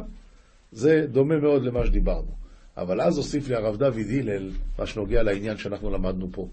זה 0.73 1.07
דומה 1.11 1.39
מאוד 1.39 1.63
למה 1.65 1.87
שדיברנו. 1.87 2.31
אבל 2.77 3.01
אז 3.01 3.17
הוסיף 3.17 3.49
לי 3.49 3.55
הרב 3.55 3.77
דוד 3.77 4.07
הלל, 4.19 4.51
מה 4.79 4.87
שנוגע 4.87 5.23
לעניין 5.23 5.57
שאנחנו 5.57 5.91
למדנו 5.91 6.29
פה. 6.33 6.49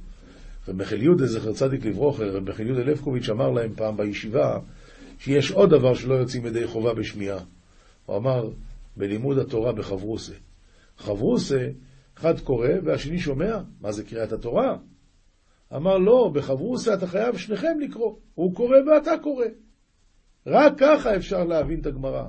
רבי 0.68 0.84
יהודה, 0.98 1.26
זכר 1.26 1.54
צדיק 1.54 1.86
לברוכר, 1.86 2.38
רבי 2.38 2.64
יהודה 2.64 2.82
לבקוביץ' 2.84 3.30
אמר 3.30 3.50
להם 3.50 3.74
פעם 3.76 3.98
בישיבה, 3.98 4.58
שיש 5.18 5.52
עוד 5.52 5.70
דבר 5.70 5.94
שלא 5.94 6.14
יוצאים 6.14 6.46
ידי 6.46 6.68
חובה 6.68 6.94
בשמיעה. 6.94 7.40
הוא 8.06 8.18
אמר, 8.18 8.50
בלימוד 8.98 9.38
התורה 9.38 9.74
בחברוסה. 9.74 10.34
חברוסה, 10.98 11.68
אחד 12.18 12.40
קורא 12.40 12.68
והשני 12.84 13.20
שומע, 13.20 13.60
מה 13.82 13.92
זה 13.92 14.04
קריאת 14.04 14.32
התורה? 14.32 14.78
אמר, 15.76 15.98
לא, 15.98 16.32
בחברוסה 16.34 16.94
אתה 16.94 17.08
חייב 17.08 17.38
שניכם 17.38 17.80
לקרוא. 17.80 18.16
הוא 18.36 18.56
קורא 18.56 18.78
ואתה 18.78 19.12
קורא. 19.24 19.46
רק 20.48 20.74
ככה 20.78 21.16
אפשר 21.16 21.44
להבין 21.44 21.80
את 21.80 21.86
הגמרא. 21.86 22.28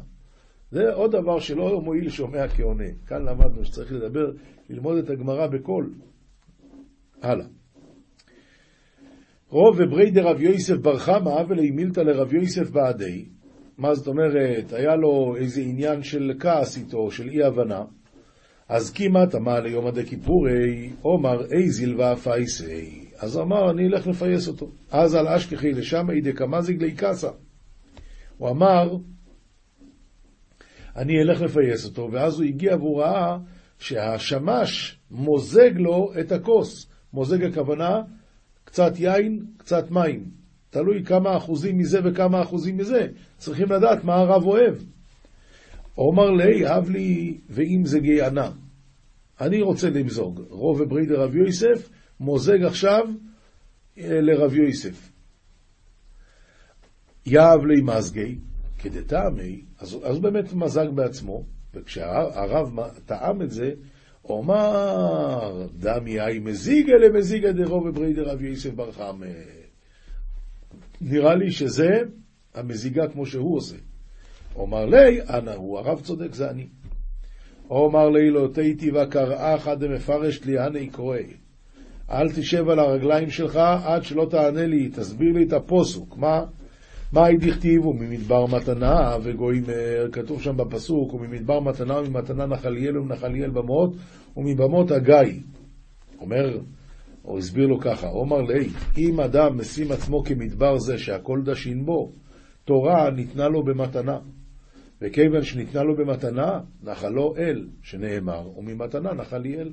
זה 0.70 0.92
עוד 0.94 1.12
דבר 1.12 1.40
שלא 1.40 1.81
מועיל 1.81 2.09
שומע 2.09 2.49
כעונה. 2.49 2.85
כאן 3.07 3.25
למדנו 3.25 3.64
שצריך 3.64 3.92
לדבר, 3.92 4.33
ללמוד 4.70 4.97
את 4.97 5.11
הגמרא 5.11 5.47
בקול. 5.47 5.94
הלאה. 7.23 7.47
רוב 9.54 9.80
וברי 9.80 10.10
דרב 10.10 10.40
יוסף 10.40 10.74
בר 10.74 10.98
חמא 10.98 11.42
ולימילתא 11.48 12.00
לרב 12.00 12.34
יוסף 12.34 12.70
בעדי. 12.70 13.24
מה 13.78 13.94
זאת 13.94 14.06
אומרת? 14.06 14.72
היה 14.72 14.96
לו 14.96 15.36
איזה 15.36 15.60
עניין 15.60 16.02
של 16.02 16.32
כעס 16.40 16.76
איתו, 16.76 17.10
של 17.10 17.28
אי 17.28 17.44
הבנה. 17.44 17.82
אז 18.68 18.92
כמעט 18.92 19.34
אמר 19.34 19.60
ליום 19.60 19.86
עדי 19.86 20.04
כיפורי, 20.06 20.90
עומר 21.02 21.44
איזיל 21.52 22.00
ואפייסי. 22.00 23.04
אז 23.18 23.38
אמר, 23.38 23.70
אני 23.70 23.86
אלך 23.86 24.06
לפייס 24.06 24.48
אותו. 24.48 24.66
אז 24.90 25.14
על 25.14 25.28
אשכחי 25.28 25.72
לשם 25.72 26.10
אידי 26.10 26.32
כמזיג 26.32 26.82
לי 26.82 26.94
קסה. 26.96 27.30
הוא 28.38 28.50
אמר, 28.50 28.96
אני 30.96 31.22
אלך 31.22 31.40
לפייס 31.42 31.84
אותו, 31.84 32.08
ואז 32.12 32.40
הוא 32.40 32.48
הגיע 32.48 32.76
והוא 32.76 33.00
ראה 33.00 33.38
שהשמש 33.78 35.00
מוזג 35.10 35.72
לו 35.76 36.12
את 36.20 36.32
הכוס. 36.32 36.90
מוזג 37.12 37.44
הכוונה, 37.44 38.00
קצת 38.74 38.92
יין, 38.98 39.44
קצת 39.56 39.90
מים. 39.90 40.24
תלוי 40.70 41.04
כמה 41.04 41.37
אחוזים 41.37 41.78
מזה 41.78 41.98
וכמה 42.04 42.42
אחוזים 42.42 42.76
מזה. 42.76 43.06
צריכים 43.38 43.72
לדעת 43.72 44.04
מה 44.04 44.14
הרב 44.14 44.44
אוהב. 44.44 44.74
אומר 45.98 46.30
לי, 46.30 46.66
אב 46.66 46.90
לי, 46.90 47.38
ואם 47.50 47.82
זה 47.84 47.98
גיהנה. 47.98 48.50
אני 49.40 49.62
רוצה 49.62 49.90
למזוג. 49.90 50.40
רוב 50.48 50.80
וברית 50.80 51.08
לרב 51.08 51.37
יוסף, 51.37 51.88
מוזג 52.20 52.62
עכשיו 52.62 53.04
אה, 53.98 54.20
לרב 54.20 54.54
יוסף. 54.54 55.10
יאב 57.26 57.64
לי 57.66 57.82
מזגי, 57.82 58.38
כדטעמי, 58.78 59.62
אז, 59.80 59.96
אז 60.04 60.18
באמת 60.18 60.52
מזג 60.52 60.87
בעצמו, 60.94 61.44
וכשהרב 61.74 62.78
טעם 63.06 63.42
את 63.42 63.50
זה, 63.50 63.70
הוא 64.26 64.44
אמר, 64.44 65.66
דמי 65.76 66.20
אי 66.20 66.38
מזיגה 66.38 66.92
למזיגה 66.96 67.52
דרוב 67.52 67.87
וברי 67.87 68.12
דרב 68.12 68.42
יוסף 68.42 68.70
בר 68.70 68.92
חמא. 68.92 69.26
נראה 71.00 71.34
לי 71.34 71.50
שזה 71.50 71.98
המזיגה 72.54 73.08
כמו 73.08 73.26
שהוא 73.26 73.56
עושה. 73.56 73.76
אומר 74.56 74.87
לי, 74.87 75.20
אנא 75.22 75.50
הוא, 75.50 75.78
הרב 75.78 76.00
צודק, 76.00 76.34
זה 76.34 76.50
אני. 76.50 76.66
אומר 77.70 78.10
לי, 78.10 78.30
לא 78.30 78.48
תהיתי 78.54 78.90
וקראה 78.90 79.56
אחד 79.56 79.82
המפרש 79.82 80.44
לי, 80.44 80.58
אנא 80.58 80.78
יקרואי. 80.78 81.26
אל 82.10 82.32
תשב 82.32 82.68
על 82.68 82.78
הרגליים 82.78 83.30
שלך 83.30 83.56
עד 83.84 84.04
שלא 84.04 84.26
תענה 84.30 84.66
לי, 84.66 84.88
תסביר 84.88 85.32
לי 85.32 85.44
את 85.44 85.52
הפוסוק. 85.52 86.16
מה? 86.16 86.44
מאי 87.14 87.37
דכתיב 87.37 87.87
וממדבר 87.87 88.46
מתנה 88.46 89.16
וגויים, 89.22 89.64
כתוב 90.12 90.42
שם 90.42 90.57
בפסוק, 90.57 91.14
וממדבר 91.14 91.61
מתנה 91.61 91.99
וממתנה 91.99 92.47
נחליאל 92.47 92.99
ומנחליאל 92.99 93.51
במות 93.51 93.97
ומבמות 94.36 94.91
הגיא. 94.91 95.41
אומר, 96.20 96.59
או 97.24 97.38
הסביר 97.38 97.66
לו 97.66 97.80
ככה, 97.80 98.09
אומר 98.09 98.41
לי, 98.41 98.68
אם 98.99 99.20
אדם 99.20 99.59
משים 99.59 99.93
עצמו 99.93 100.24
כמדבר 100.24 100.78
זה 100.78 100.99
שהכל 100.99 101.43
דשין 101.45 101.84
בו, 101.84 102.12
תורה 102.64 103.11
ניתנה 103.11 103.49
לו 103.49 103.64
במתנה. 103.64 104.18
וכיוון 105.03 105.43
שניתנה 105.43 105.82
לו 105.82 105.97
במתנה, 105.97 106.61
נחלו 106.82 107.34
אל, 107.36 107.66
שנאמר, 107.82 108.59
וממתנה 108.59 109.12
נחליאל. 109.12 109.72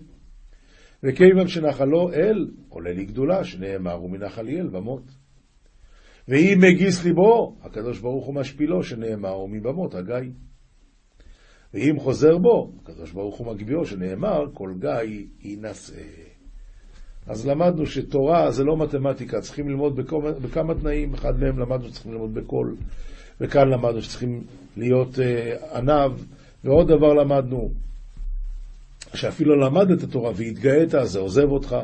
וכיוון 1.03 1.47
שנחלו 1.47 2.13
אל, 2.13 2.47
עולה 2.69 2.93
לי 2.93 3.05
גדולה, 3.05 3.43
שנאמר, 3.43 4.03
ומנחליאל 4.03 4.67
במות. 4.67 5.20
ואם 6.31 6.59
מגיס 6.61 7.03
ליבו, 7.03 7.55
הקדוש 7.61 7.99
ברוך 7.99 8.25
הוא 8.25 8.35
משפילו, 8.35 8.83
שנאמר, 8.83 9.39
ומבמות 9.39 9.95
הגיא. 9.95 10.31
ואם 11.73 11.99
חוזר 11.99 12.37
בו, 12.37 12.71
הקדוש 12.81 13.11
ברוך 13.11 13.37
הוא 13.37 13.53
מגביהו, 13.53 13.85
שנאמר, 13.85 14.39
כל 14.53 14.73
גיא 14.79 15.25
יינשא. 15.41 16.01
אז 17.27 17.47
למדנו 17.47 17.85
שתורה 17.85 18.51
זה 18.51 18.63
לא 18.63 18.77
מתמטיקה, 18.77 19.41
צריכים 19.41 19.69
ללמוד 19.69 19.95
בכמה, 19.95 20.31
בכמה 20.31 20.75
תנאים, 20.75 21.13
אחד 21.13 21.39
מהם 21.39 21.59
למדנו 21.59 21.89
שצריכים 21.89 22.11
ללמוד 22.11 22.33
בקול, 22.33 22.75
וכאן 23.41 23.69
למדנו 23.69 24.01
שצריכים 24.01 24.43
להיות 24.77 25.15
uh, 25.15 25.75
עניו, 25.75 26.11
ועוד 26.63 26.87
דבר 26.87 27.13
למדנו, 27.13 27.69
שאפילו 29.13 29.55
למדת 29.55 30.11
תורה 30.11 30.31
והתגאית, 30.35 30.89
זה 31.03 31.19
עוזב 31.19 31.49
אותך. 31.49 31.75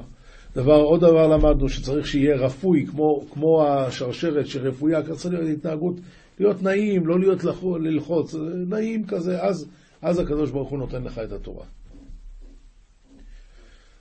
דבר, 0.58 0.82
עוד 0.82 1.02
דבר 1.02 1.28
למדנו, 1.28 1.70
שצריך 1.70 2.08
שיהיה 2.08 2.36
רפוי, 2.36 2.86
כמו, 2.86 3.22
כמו 3.32 3.66
השרשרת 3.68 4.48
שרפויה, 4.48 5.02
צריך 5.04 5.34
להיות 5.34 5.58
התנהגות, 5.58 5.96
להיות 6.40 6.64
נעים, 6.64 7.08
לא 7.08 7.20
להיות 7.20 7.44
ללחוץ, 7.80 8.36
נעים 8.68 9.08
כזה, 9.08 9.44
אז, 9.44 9.70
אז 10.02 10.20
הקדוש 10.20 10.52
ברוך 10.52 10.70
הוא 10.70 10.80
נותן 10.80 11.04
לך 11.04 11.20
את 11.20 11.32
התורה. 11.32 11.66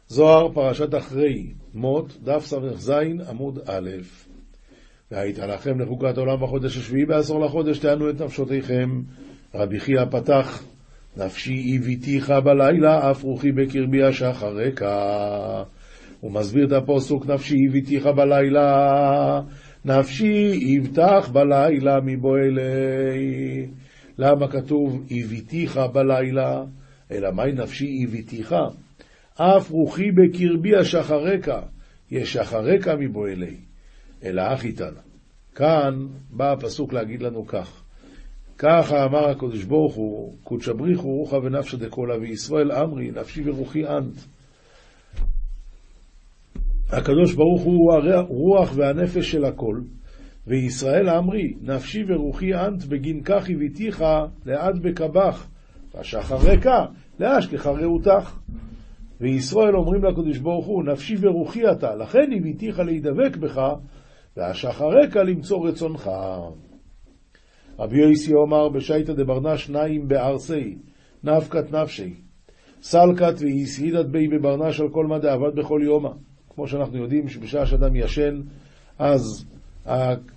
זוהר, 0.09 0.53
פרשת 0.55 0.95
אחרי 0.95 1.53
מות, 1.75 2.17
דף 2.23 2.45
ס"ז, 2.45 2.91
עמוד 3.29 3.59
א', 3.67 3.91
והיית 5.11 5.39
לכם 5.39 5.81
לחוקת 5.81 6.17
העולם 6.17 6.43
בחודש 6.43 6.77
השביעי 6.77 7.07
בעשור 7.07 7.41
לחודש, 7.41 7.79
תענו 7.79 8.11
את 8.11 8.21
נפשותיכם. 8.21 9.03
רבי 9.55 9.81
חייא 9.81 10.05
פתח, 10.11 10.65
נפשי 11.17 11.77
הביתיך 11.77 12.31
בלילה, 12.31 13.11
אף 13.11 13.23
רוחי 13.23 13.53
בקרבי 13.53 14.03
השחרקה. 14.03 15.65
הוא 16.21 16.33
מסביר 16.33 16.67
את 16.67 16.73
הפוסוק, 16.73 17.27
נפשי 17.27 17.57
הביתיך 17.69 18.07
בלילה, 18.07 19.41
נפשי 19.85 20.59
יבטח 20.61 21.29
בלילה 21.33 22.01
מבועלי. 22.03 23.67
למה 24.19 24.49
כתוב 24.49 25.05
הביתיך 25.11 25.81
בלילה? 25.93 26.65
אלא 27.11 27.31
מהי 27.33 27.53
נפשי 27.53 28.05
הביתיך? 28.05 28.55
אף 29.35 29.71
רוחי 29.71 30.11
בקרבי 30.11 30.77
השחרקה, 30.77 31.61
ישחרקה 32.11 32.97
מבועלי. 32.97 33.57
אלא 34.25 34.43
אחיתנה. 34.55 35.01
כאן 35.55 36.07
בא 36.31 36.53
הפסוק 36.53 36.93
להגיד 36.93 37.23
לנו 37.23 37.47
כך: 37.47 37.83
ככה 38.59 39.05
אמר 39.05 39.29
הקדוש 39.29 39.65
ברוך 39.65 39.95
הוא, 39.95 40.35
קודשא 40.45 40.73
בריחו 40.73 41.09
רוחה 41.09 41.37
ונפשא 41.37 41.77
דקולה 41.77 42.19
וישראל 42.19 42.73
אמרי 42.73 43.11
נפשי 43.11 43.51
ורוחי 43.51 43.87
אנט. 43.87 44.15
הקדוש 46.91 47.35
ברוך 47.35 47.63
הוא 47.63 47.93
הרוח 47.93 48.73
והנפש 48.77 49.31
של 49.31 49.45
הכל, 49.45 49.81
וישראל 50.47 51.11
אמרי 51.11 51.55
נפשי 51.63 52.05
ורוחי 52.09 52.55
אנט 52.55 52.85
בגין 52.85 53.23
כך 53.25 53.51
הביתיך 53.51 54.05
לעד 54.47 54.83
בקבך, 54.83 55.47
והשחרקה 55.95 56.85
להשכחה 57.19 57.71
רעותך. 57.71 58.39
וישראל 59.21 59.77
אומרים 59.77 60.05
לקדוש 60.05 60.39
ברוך 60.39 60.67
הוא, 60.67 60.85
נפשי 60.85 61.15
ורוחי 61.21 61.71
אתה, 61.71 61.95
לכן 61.95 62.33
הביתיך 62.37 62.79
להידבק 62.79 63.37
בך, 63.37 63.61
והשחרקה 64.37 65.23
למצוא 65.23 65.69
רצונך. 65.69 66.11
רבי 67.79 67.99
יויסי 67.99 68.35
אומר 68.35 68.69
בשייטא 68.69 69.13
דברנה 69.13 69.57
שניים 69.57 70.09
בארסי, 70.09 70.77
נפקת 71.25 71.73
נפשי. 71.73 72.15
סלקת 72.83 73.35
ואיסהידת 73.39 74.07
בי 74.07 74.29
בברנש 74.29 74.81
על 74.81 74.89
כל 74.89 75.07
מה 75.07 75.19
דעבד 75.19 75.57
בכל 75.57 75.81
יומא. 75.85 76.11
כמו 76.57 76.69
שאנחנו 76.69 76.99
יודעים 76.99 77.29
שבשעה 77.29 77.67
שאדם 77.67 77.97
ישן, 77.97 78.41
אז 78.99 79.45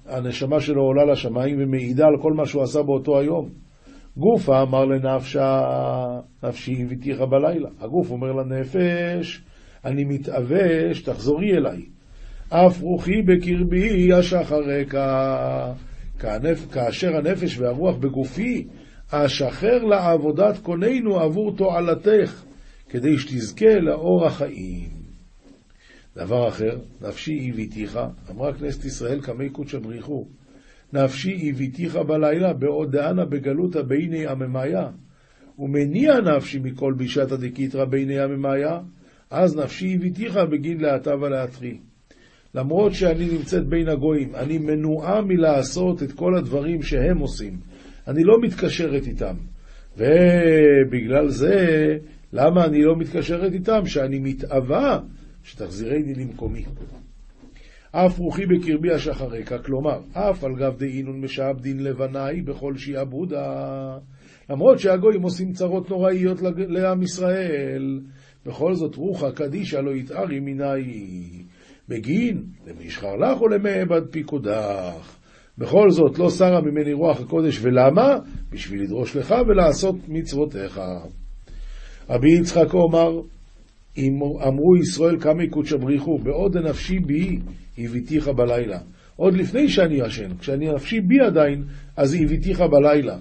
הנשמה 0.05 0.59
שלו 0.59 0.82
עולה 0.82 1.05
לשמיים 1.11 1.57
ומעידה 1.59 2.05
על 2.05 2.22
כל 2.22 2.34
מה 2.34 2.45
שהוא 2.45 2.63
עשה 2.63 2.82
באותו 2.84 3.20
היום. 3.20 3.49
גופה 4.17 4.61
אמר 4.61 4.86
לנפשה, 4.86 5.61
נפשי 6.43 6.84
הביתיך 6.84 7.22
בלילה. 7.22 7.70
הגוף 7.80 8.11
אומר 8.11 8.32
לנפש, 8.32 9.41
אני 9.86 10.03
מתאבש, 10.03 11.01
תחזרי 11.01 11.53
אליי. 11.57 11.82
אף 12.49 12.82
רוחי 12.82 13.22
בקרבי 13.22 14.13
השחרקה. 14.13 15.74
כאשר 16.72 17.15
הנפש 17.15 17.59
והרוח 17.59 17.95
בגופי, 17.95 18.67
אשחרר 19.11 19.84
לעבודת 19.84 20.57
קוננו 20.57 21.20
עבור 21.20 21.55
תועלתך, 21.55 22.43
כדי 22.89 23.17
שתזכה 23.17 23.80
לאור 23.80 24.26
החיים. 24.26 24.99
דבר 26.20 26.47
אחר, 26.47 26.78
נפשי 27.01 27.49
הביתיך, 27.53 27.99
אמרה 28.32 28.53
כנסת 28.53 28.86
ישראל 28.86 29.22
קמי 29.22 29.49
קודשא 29.49 29.80
בריחו, 29.80 30.28
נפשי 30.93 31.49
הביתיך 31.49 31.95
בלילה, 31.95 32.53
בעוד 32.53 32.91
דאנה 32.91 33.26
בגלותא 33.26 33.82
ביני 33.82 34.28
עממיה, 34.28 34.88
ומניע 35.59 36.20
נפשי 36.22 36.59
מכל 36.59 36.93
בישתא 36.97 37.36
דקיתרא 37.36 37.86
ביני 37.86 38.20
עממיה, 38.20 38.80
אז 39.32 39.55
נפשי 39.57 39.95
הביתיך 39.95 40.38
בגין 40.51 40.82
להטה 40.82 41.15
ולהטרי. 41.15 41.78
למרות 42.55 42.93
שאני 42.93 43.26
נמצאת 43.26 43.67
בין 43.67 43.89
הגויים, 43.89 44.36
אני 44.36 44.57
מנועה 44.57 45.22
מלעשות 45.22 46.03
את 46.03 46.11
כל 46.11 46.36
הדברים 46.36 46.82
שהם 46.82 47.17
עושים. 47.17 47.57
אני 48.07 48.24
לא 48.24 48.41
מתקשרת 48.41 49.07
איתם. 49.07 49.36
ובגלל 49.97 51.28
זה, 51.28 51.97
למה 52.34 52.65
אני 52.65 52.84
לא 52.84 52.95
מתקשרת 52.95 53.53
איתם? 53.53 53.86
שאני 53.86 54.20
מתאווה 54.20 54.99
שתחזירני 55.44 56.14
למקומי. 56.14 56.66
אף 57.92 58.20
רוחי 58.20 58.46
בקרבי 58.46 58.92
השחרקה, 58.92 59.60
כלומר, 59.60 60.00
אף 60.14 60.44
על 60.44 60.56
גב 60.56 60.78
דאינון 60.78 61.22
משעבדין 61.22 61.84
לבניי 61.84 62.42
בכל 62.42 62.78
שיעבודה. 62.78 63.98
למרות 64.50 64.80
שהגויים 64.80 65.22
עושים 65.22 65.52
צרות 65.52 65.90
נוראיות 65.90 66.38
לעם 66.56 67.02
ישראל, 67.02 68.00
בכל 68.46 68.76
זאת 68.76 68.96
רוחה 68.96 69.32
קדישא 69.32 69.78
לא 69.78 69.92
יתארי 69.92 70.40
מיני. 70.40 71.44
בגין 71.90 72.44
למשחר 72.68 73.16
לך 73.16 73.42
ולמעבד 73.42 74.02
פיקודך. 74.12 75.16
בכל 75.58 75.90
זאת 75.90 76.20
לא 76.20 76.30
שרה 76.30 76.62
ממני 76.62 76.94
רוח 76.94 77.22
הקודש, 77.22 77.60
ולמה? 77.62 78.18
בשביל 78.52 78.82
לדרוש 78.84 79.16
לך 79.16 79.36
ולעשות 79.48 79.96
מצוותיך. 80.08 80.82
רבי 82.10 82.32
יצחק 82.32 82.74
אומר, 82.74 83.22
אמרו 84.47 84.78
ישראל 84.78 85.20
קמי 85.20 85.50
קודשא 85.50 85.78
בריחו, 85.78 86.18
בעוד 86.18 86.58
נפשי 86.58 87.00
בי 87.00 87.39
הביתיך 87.78 88.28
בלילה. 88.28 88.80
עוד 89.16 89.34
לפני 89.34 89.70
שאני 89.70 89.95
ישן, 89.95 90.38
כשאני 90.39 90.74
נפשי 90.74 91.02
בי 91.02 91.20
עדיין, 91.20 91.64
אז 91.97 92.14
הביתיך 92.14 92.62
בלילה. 92.62 93.18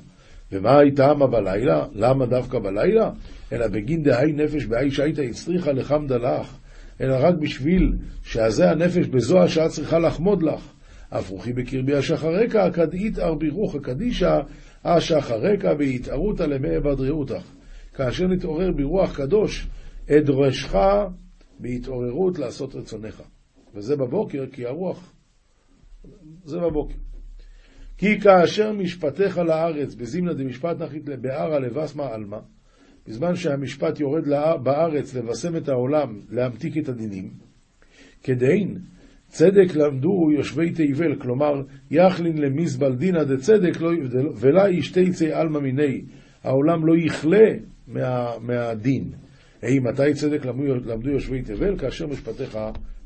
ומה 0.53 0.79
הייתה 0.79 1.15
מה 1.15 1.27
בלילה? 1.27 1.87
למה 1.95 2.27
דווקא 2.27 2.59
בלילה? 2.59 3.11
אלא 3.53 3.69
בגין 3.69 4.03
דהי 4.03 4.33
נפש 4.33 4.67
בהי 4.67 4.91
שהייתה 4.91 5.23
הצריכה 5.23 5.73
לחמדה 5.73 6.17
לך. 6.17 6.57
אלא 7.01 7.17
רק 7.21 7.35
בשביל 7.41 7.93
שעזה 8.23 8.71
הנפש 8.71 9.07
בזו 9.07 9.43
השעה 9.43 9.69
צריכה 9.69 9.99
לחמוד 9.99 10.43
לך. 10.43 10.73
אף 11.11 11.31
רוחי 11.31 11.53
בקרבי 11.53 11.95
השחרקה, 11.95 12.65
הכדאית 12.65 13.19
ארבירוך 13.19 13.75
הקדישה, 13.75 14.41
השחרקה 14.85 15.75
בהתערותא 15.75 16.43
למעבד 16.43 17.01
רעותך. 17.01 17.43
כאשר 17.95 18.27
נתעורר 18.27 18.73
ברוח 18.73 19.17
קדוש, 19.17 19.67
אדרשך 20.11 20.75
בהתעוררות 21.59 22.39
לעשות 22.39 22.75
רצונך. 22.75 23.23
וזה 23.75 23.97
בבוקר, 23.97 24.45
כי 24.53 24.67
הרוח, 24.67 25.13
זה 26.45 26.59
בבוקר. 26.59 26.95
כי 27.99 28.21
כאשר 28.21 28.73
משפטיך 28.73 29.39
לארץ, 29.39 29.95
בזימנה 29.95 30.35
דמשפט 30.35 30.81
נחית 30.81 31.09
לבערה 31.09 31.59
לבסמה 31.59 32.07
עלמא, 32.07 32.39
בזמן 33.07 33.37
שהמשפט 33.37 34.01
יורד 34.01 34.25
בארץ 34.63 35.15
לבשם 35.15 35.57
את 35.57 35.69
העולם, 35.69 36.19
להמתיק 36.31 36.79
את 36.79 36.89
הדינים, 36.89 37.31
כדין 38.23 38.79
צדק 39.29 39.75
למדו 39.75 40.31
יושבי 40.37 40.71
תיבל, 40.73 41.21
כלומר, 41.21 41.63
יחלין 41.91 42.39
למזבל 42.39 42.95
דינא 42.95 43.25
דצדק 43.25 43.81
לא, 43.81 43.91
ולה 44.41 44.71
ישתיצי 44.71 45.33
עלמא 45.33 45.61
מיני, 45.61 46.03
העולם 46.43 46.87
לא 46.87 46.95
יכלה 46.97 47.49
מה, 47.87 48.39
מהדין. 48.41 49.13
היי, 49.63 49.79
מתי 49.79 50.15
צדק 50.15 50.45
למדו, 50.45 51.11
יושבי 51.11 51.43
תבל? 51.43 51.79
כאשר 51.79 52.07
משפטיך 52.07 52.59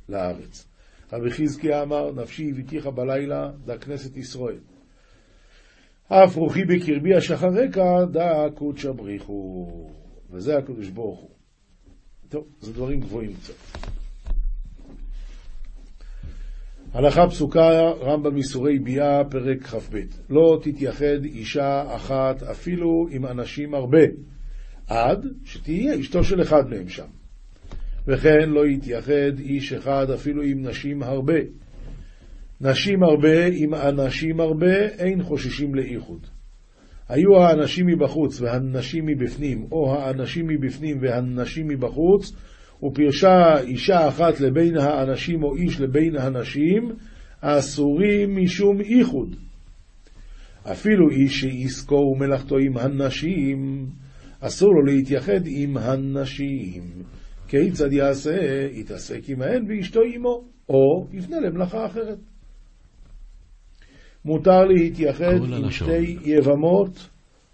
לארץ. 0.08 0.68
רבי 1.12 1.30
חזקיה 1.30 1.82
אמר, 1.82 2.12
נפשי 2.12 2.50
הביתיך 2.50 2.86
בלילה, 2.86 3.50
דה 3.64 3.78
כנסת 3.78 4.16
ישראל. 4.16 4.58
אף 6.08 6.36
רוחי 6.36 6.64
בקרבי 6.64 7.14
השחרקה, 7.16 8.04
דא 8.12 8.48
קודשא 8.54 8.92
בריחו. 8.92 9.66
וזה 10.30 10.58
הקדוש 10.58 10.88
ברוך 10.88 11.20
הוא. 11.20 11.30
טוב, 12.28 12.44
זה 12.60 12.72
דברים 12.72 13.00
גבוהים 13.00 13.32
קצת. 13.34 13.54
הלכה 16.92 17.26
פסוקה, 17.26 17.70
רמב"ם 18.00 18.36
ייסורי 18.36 18.78
ביאה, 18.78 19.24
פרק 19.30 19.62
כ"ב. 19.62 19.98
לא 20.30 20.58
תתייחד 20.62 21.24
אישה 21.24 21.96
אחת 21.96 22.42
אפילו 22.42 23.06
עם 23.10 23.26
אנשים 23.26 23.74
הרבה, 23.74 24.02
עד 24.92 25.26
שתהיה 25.44 26.00
אשתו 26.00 26.24
של 26.24 26.42
אחד 26.42 26.70
מהם 26.70 26.88
שם. 26.88 27.06
וכן 28.06 28.48
לא 28.48 28.66
יתייחד 28.66 29.38
איש 29.38 29.72
אחד 29.72 30.10
אפילו 30.10 30.42
עם 30.42 30.66
נשים 30.66 31.02
הרבה. 31.02 31.38
נשים 32.60 33.02
הרבה 33.02 33.46
עם 33.52 33.74
אנשים 33.74 34.40
הרבה, 34.40 34.88
אין 34.98 35.22
חוששים 35.22 35.74
לאיחוד. 35.74 36.26
היו 37.08 37.36
האנשים 37.36 37.86
מבחוץ 37.86 38.40
והנשים 38.40 39.06
מבפנים, 39.06 39.66
או 39.72 39.94
האנשים 39.94 40.46
מבפנים 40.46 40.98
והנשים 41.00 41.68
מבחוץ, 41.68 42.32
ופרשה 42.82 43.60
אישה 43.60 44.08
אחת 44.08 44.40
לבין 44.40 44.76
האנשים 44.78 45.42
או 45.42 45.56
איש 45.56 45.80
לבין 45.80 46.16
הנשים, 46.16 46.92
אסורים 47.40 48.36
משום 48.36 48.80
איחוד. 48.80 49.36
אפילו 50.72 51.10
איש 51.10 51.40
שעסקו 51.40 51.94
ומלאכתו 51.94 52.56
עם 52.56 52.76
הנשים, 52.76 53.86
אסור 54.44 54.74
לו 54.74 54.82
להתייחד 54.82 55.40
עם 55.46 55.76
הנשים. 55.76 56.82
כיצד 57.48 57.92
יעשה? 57.92 58.66
יתעסק 58.72 59.20
עמהן 59.28 59.64
ואשתו 59.68 60.00
עמו, 60.14 60.44
או 60.68 61.06
יפנה 61.12 61.40
למלאכה 61.40 61.86
אחרת. 61.86 62.18
מותר 64.24 64.64
להתייחד 64.64 65.34
עם 65.56 65.70
שתי 65.70 66.16
יבמות, 66.24 67.08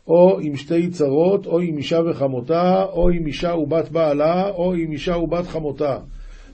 או 0.07 0.41
עם 0.41 0.57
שתי 0.57 0.89
צרות, 0.91 1.47
או 1.47 1.61
עם 1.61 1.76
אישה 1.76 1.99
וחמותה, 2.11 2.84
או 2.93 3.11
עם 3.11 3.26
אישה 3.26 3.55
ובת 3.55 3.89
בעלה, 3.89 4.51
או 4.51 4.74
עם 4.74 4.93
אישה 4.93 5.16
ובת 5.16 5.47
חמותה. 5.47 5.99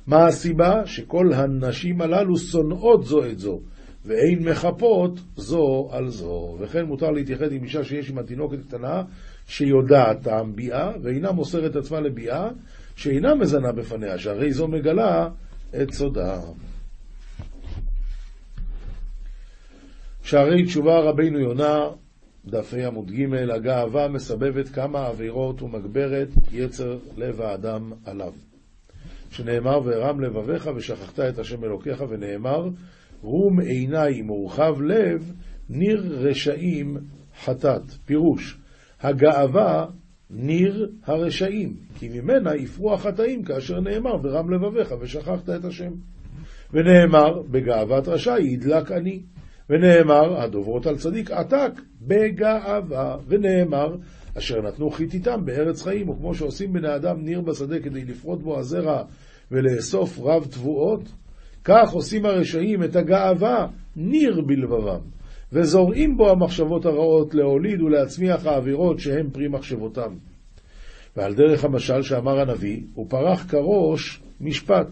מה 0.06 0.26
הסיבה? 0.26 0.86
שכל 0.86 1.32
הנשים 1.32 2.00
הללו 2.00 2.36
שונאות 2.36 3.04
זו 3.04 3.24
את 3.24 3.38
זו, 3.38 3.60
ואין 4.04 4.48
מחפות 4.48 5.20
זו 5.36 5.88
על 5.90 6.08
זו. 6.08 6.56
וכן 6.60 6.82
מותר 6.84 7.10
להתייחד 7.10 7.52
עם 7.52 7.64
אישה 7.64 7.84
שיש 7.84 8.10
עם 8.10 8.18
התינוקת 8.18 8.58
קטנה, 8.68 9.02
שיודעת 9.46 10.22
טעם 10.22 10.56
ביאה, 10.56 10.92
ואינה 11.02 11.32
מוסרת 11.32 11.76
עצמה 11.76 12.00
לביאה, 12.00 12.48
שאינה 12.96 13.34
מזנה 13.34 13.72
בפניה, 13.72 14.18
שהרי 14.18 14.52
זו 14.52 14.68
מגלה 14.68 15.28
את 15.82 15.90
סודה. 15.92 16.40
שערי 20.22 20.64
תשובה 20.64 21.00
רבינו 21.00 21.38
יונה, 21.38 21.88
דף 22.46 22.74
ה 22.74 22.86
עמוד 22.86 23.10
ג', 23.10 23.34
הגאווה 23.54 24.08
מסבבת 24.08 24.68
כמה 24.68 25.06
עבירות 25.06 25.62
ומגברת 25.62 26.28
יצר 26.52 26.98
לב 27.16 27.40
האדם 27.40 27.92
עליו. 28.04 28.32
שנאמר, 29.30 29.80
והרם 29.84 30.20
לבביך 30.20 30.70
ושכחת 30.76 31.20
את 31.20 31.38
השם 31.38 31.64
אלוקיך, 31.64 32.04
ונאמר, 32.08 32.68
רום 33.22 33.60
עיניים 33.60 34.30
ורחב 34.30 34.80
לב, 34.80 35.32
ניר 35.68 36.18
רשעים 36.20 36.96
חטאת. 37.44 37.82
פירוש, 38.06 38.58
הגאווה 39.04 39.86
ניר 40.30 40.90
הרשעים, 41.04 41.76
כי 41.98 42.08
ממנה 42.08 42.56
יפרו 42.56 42.94
החטאים 42.94 43.42
כאשר 43.42 43.80
נאמר, 43.80 44.14
ורם 44.22 44.50
לבביך 44.50 44.94
ושכחת 45.00 45.50
את 45.50 45.64
השם. 45.64 45.92
ונאמר, 46.72 47.42
בגאוות 47.50 48.08
רשע 48.08 48.38
ידלק 48.38 48.92
אני. 48.92 49.22
ונאמר, 49.70 50.40
הדוברות 50.40 50.86
על 50.86 50.96
צדיק 50.96 51.30
עתק 51.30 51.80
בגאווה. 52.00 53.16
ונאמר, 53.28 53.96
אשר 54.38 54.62
נתנו 54.62 54.90
חיתיתם 54.90 55.44
בארץ 55.44 55.82
חיים, 55.82 56.08
וכמו 56.08 56.34
שעושים 56.34 56.72
בני 56.72 56.96
אדם 56.96 57.20
ניר 57.20 57.40
בשדה 57.40 57.80
כדי 57.80 58.04
לפרוט 58.04 58.42
בו 58.42 58.58
הזרע 58.58 59.02
ולאסוף 59.50 60.18
רב 60.18 60.44
תבואות, 60.44 61.12
כך 61.64 61.90
עושים 61.92 62.26
הרשעים 62.26 62.84
את 62.84 62.96
הגאווה 62.96 63.66
ניר 63.96 64.40
בלבבם, 64.40 65.00
וזורעים 65.52 66.16
בו 66.16 66.30
המחשבות 66.30 66.86
הרעות 66.86 67.34
להוליד 67.34 67.82
ולהצמיח 67.82 68.46
האווירות 68.46 68.98
שהם 68.98 69.30
פרי 69.30 69.48
מחשבותם. 69.48 70.14
ועל 71.16 71.34
דרך 71.34 71.64
המשל 71.64 72.02
שאמר 72.02 72.40
הנביא, 72.40 72.80
הוא 72.94 73.06
פרח 73.08 73.46
כראש 73.48 74.20
משפט. 74.40 74.86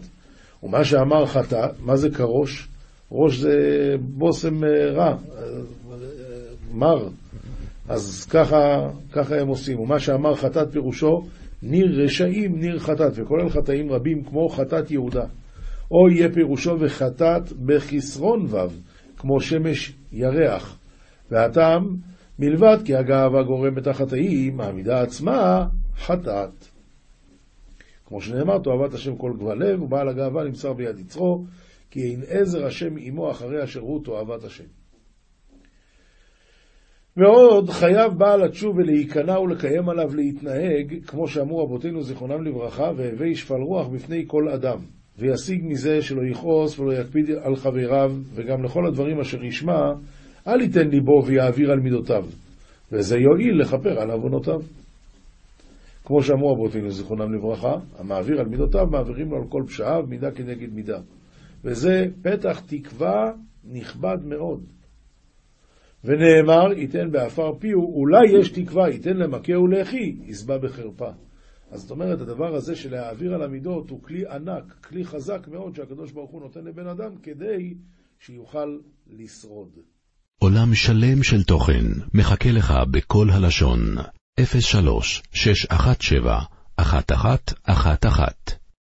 ומה 0.63 0.83
שאמר 0.83 1.25
חטא, 1.25 1.67
מה 1.79 1.95
זה 1.95 2.09
כראש? 2.09 2.67
ראש 3.11 3.37
זה 3.37 3.57
בושם 3.99 4.63
אה, 4.63 4.91
רע, 4.91 5.07
אה, 5.07 5.17
מר. 6.73 7.07
אז 7.89 8.25
ככה, 8.29 8.89
ככה 9.11 9.41
הם 9.41 9.47
עושים. 9.47 9.79
ומה 9.79 9.99
שאמר 9.99 10.35
חטאת 10.35 10.71
פירושו, 10.71 11.21
ניר 11.63 12.03
רשעים, 12.03 12.59
ניר 12.59 12.79
חטאת, 12.79 13.11
וכולל 13.15 13.49
חטאים 13.49 13.91
רבים 13.91 14.23
כמו 14.23 14.49
חטאת 14.49 14.91
יהודה. 14.91 15.25
או 15.91 16.09
יהיה 16.09 16.33
פירושו 16.33 16.75
וחטאת 16.79 17.51
בחסרון 17.65 18.45
ו', 18.49 18.57
כמו 19.17 19.41
שמש 19.41 19.93
ירח. 20.13 20.79
והטעם, 21.31 21.95
מלבד 22.39 22.77
כי 22.85 22.95
הגאווה 22.95 23.43
גורמת 23.43 23.87
החטאים, 23.87 24.61
העמידה 24.61 25.01
עצמה 25.01 25.65
חטאת. 25.97 26.67
כמו 28.05 28.21
שנאמר, 28.21 28.57
תאהבת 28.59 28.93
השם 28.93 29.15
כל 29.15 29.33
גבל 29.39 29.63
לב, 29.63 29.81
ובעל 29.81 30.09
הגאווה 30.09 30.43
נמסר 30.43 30.73
ביד 30.73 30.99
יצרו, 30.99 31.43
כי 31.91 32.11
אין 32.11 32.21
עזר 32.27 32.65
השם 32.65 32.93
עמו 32.97 33.31
אחרי 33.31 33.63
אשר 33.63 33.79
הוא 33.79 34.03
תאהבת 34.05 34.43
השם. 34.43 34.63
ועוד 37.17 37.69
חייב 37.69 38.13
בעל 38.17 38.43
התשוב 38.43 38.77
ולהיכנע 38.77 39.39
ולקיים 39.39 39.89
עליו 39.89 40.15
להתנהג, 40.15 41.05
כמו 41.07 41.27
שאמרו 41.27 41.63
רבותינו 41.63 42.03
זיכרונם 42.03 42.43
לברכה, 42.43 42.91
והווי 42.95 43.35
שפל 43.35 43.61
רוח 43.61 43.87
בפני 43.87 44.23
כל 44.27 44.49
אדם, 44.49 44.79
וישיג 45.19 45.61
מזה 45.63 46.01
שלא 46.01 46.21
יכעוס 46.31 46.79
ולא 46.79 46.93
יקפיד 46.93 47.29
על 47.43 47.55
חבריו, 47.55 48.11
וגם 48.35 48.63
לכל 48.63 48.87
הדברים 48.87 49.19
אשר 49.19 49.43
ישמע, 49.43 49.79
אל 50.47 50.61
ייתן 50.61 50.87
ליבו 50.87 51.25
ויעביר 51.25 51.71
על 51.71 51.79
מידותיו, 51.79 52.25
וזה 52.91 53.17
יועיל 53.17 53.61
לכפר 53.61 53.99
על 53.99 54.11
עוונותיו. 54.11 54.59
כמו 56.05 56.21
שאמרו 56.23 56.53
רבותינו 56.53 56.89
זיכרונם 56.89 57.33
לברכה, 57.33 57.73
המעביר 57.99 58.39
על 58.39 58.45
מידותיו, 58.45 58.85
מעבירים 58.91 59.31
לו 59.31 59.37
על 59.37 59.43
כל 59.49 59.63
פשעיו, 59.67 60.03
מידה 60.07 60.31
כנגד 60.31 60.73
מידה. 60.73 60.99
וזה 61.63 62.05
פתח 62.21 62.59
תקווה 62.59 63.31
נכבד 63.63 64.17
מאוד. 64.25 64.63
ונאמר, 66.03 66.73
ייתן 66.77 67.11
בעפר 67.11 67.53
פיהו, 67.59 67.95
אולי 67.95 68.39
יש 68.39 68.49
תקווה, 68.49 68.89
ייתן 68.89 69.17
למכה 69.17 69.59
ולחי, 69.59 70.15
יסבע 70.25 70.57
בחרפה. 70.57 71.09
אז 71.73 71.81
זאת 71.81 71.91
אומרת, 71.91 72.21
הדבר 72.21 72.55
הזה 72.55 72.75
של 72.75 72.91
להעביר 72.91 73.33
על 73.33 73.43
המידות 73.43 73.89
הוא 73.89 74.03
כלי 74.03 74.27
ענק, 74.27 74.73
כלי 74.83 75.05
חזק 75.05 75.47
מאוד 75.47 75.75
שהקדוש 75.75 76.11
ברוך 76.11 76.31
הוא 76.31 76.41
נותן 76.41 76.63
לבן 76.63 76.87
אדם 76.87 77.17
כדי 77.23 77.73
שיוכל 78.19 78.77
לשרוד. 79.07 79.69
עולם 80.39 80.73
שלם 80.73 81.23
של 81.23 81.43
תוכן 81.43 81.85
מחכה 82.13 82.51
לך 82.51 82.73
בכל 82.91 83.29
הלשון, 83.29 83.79
03 84.59 85.23
617 85.31 86.39
1111 86.79 88.62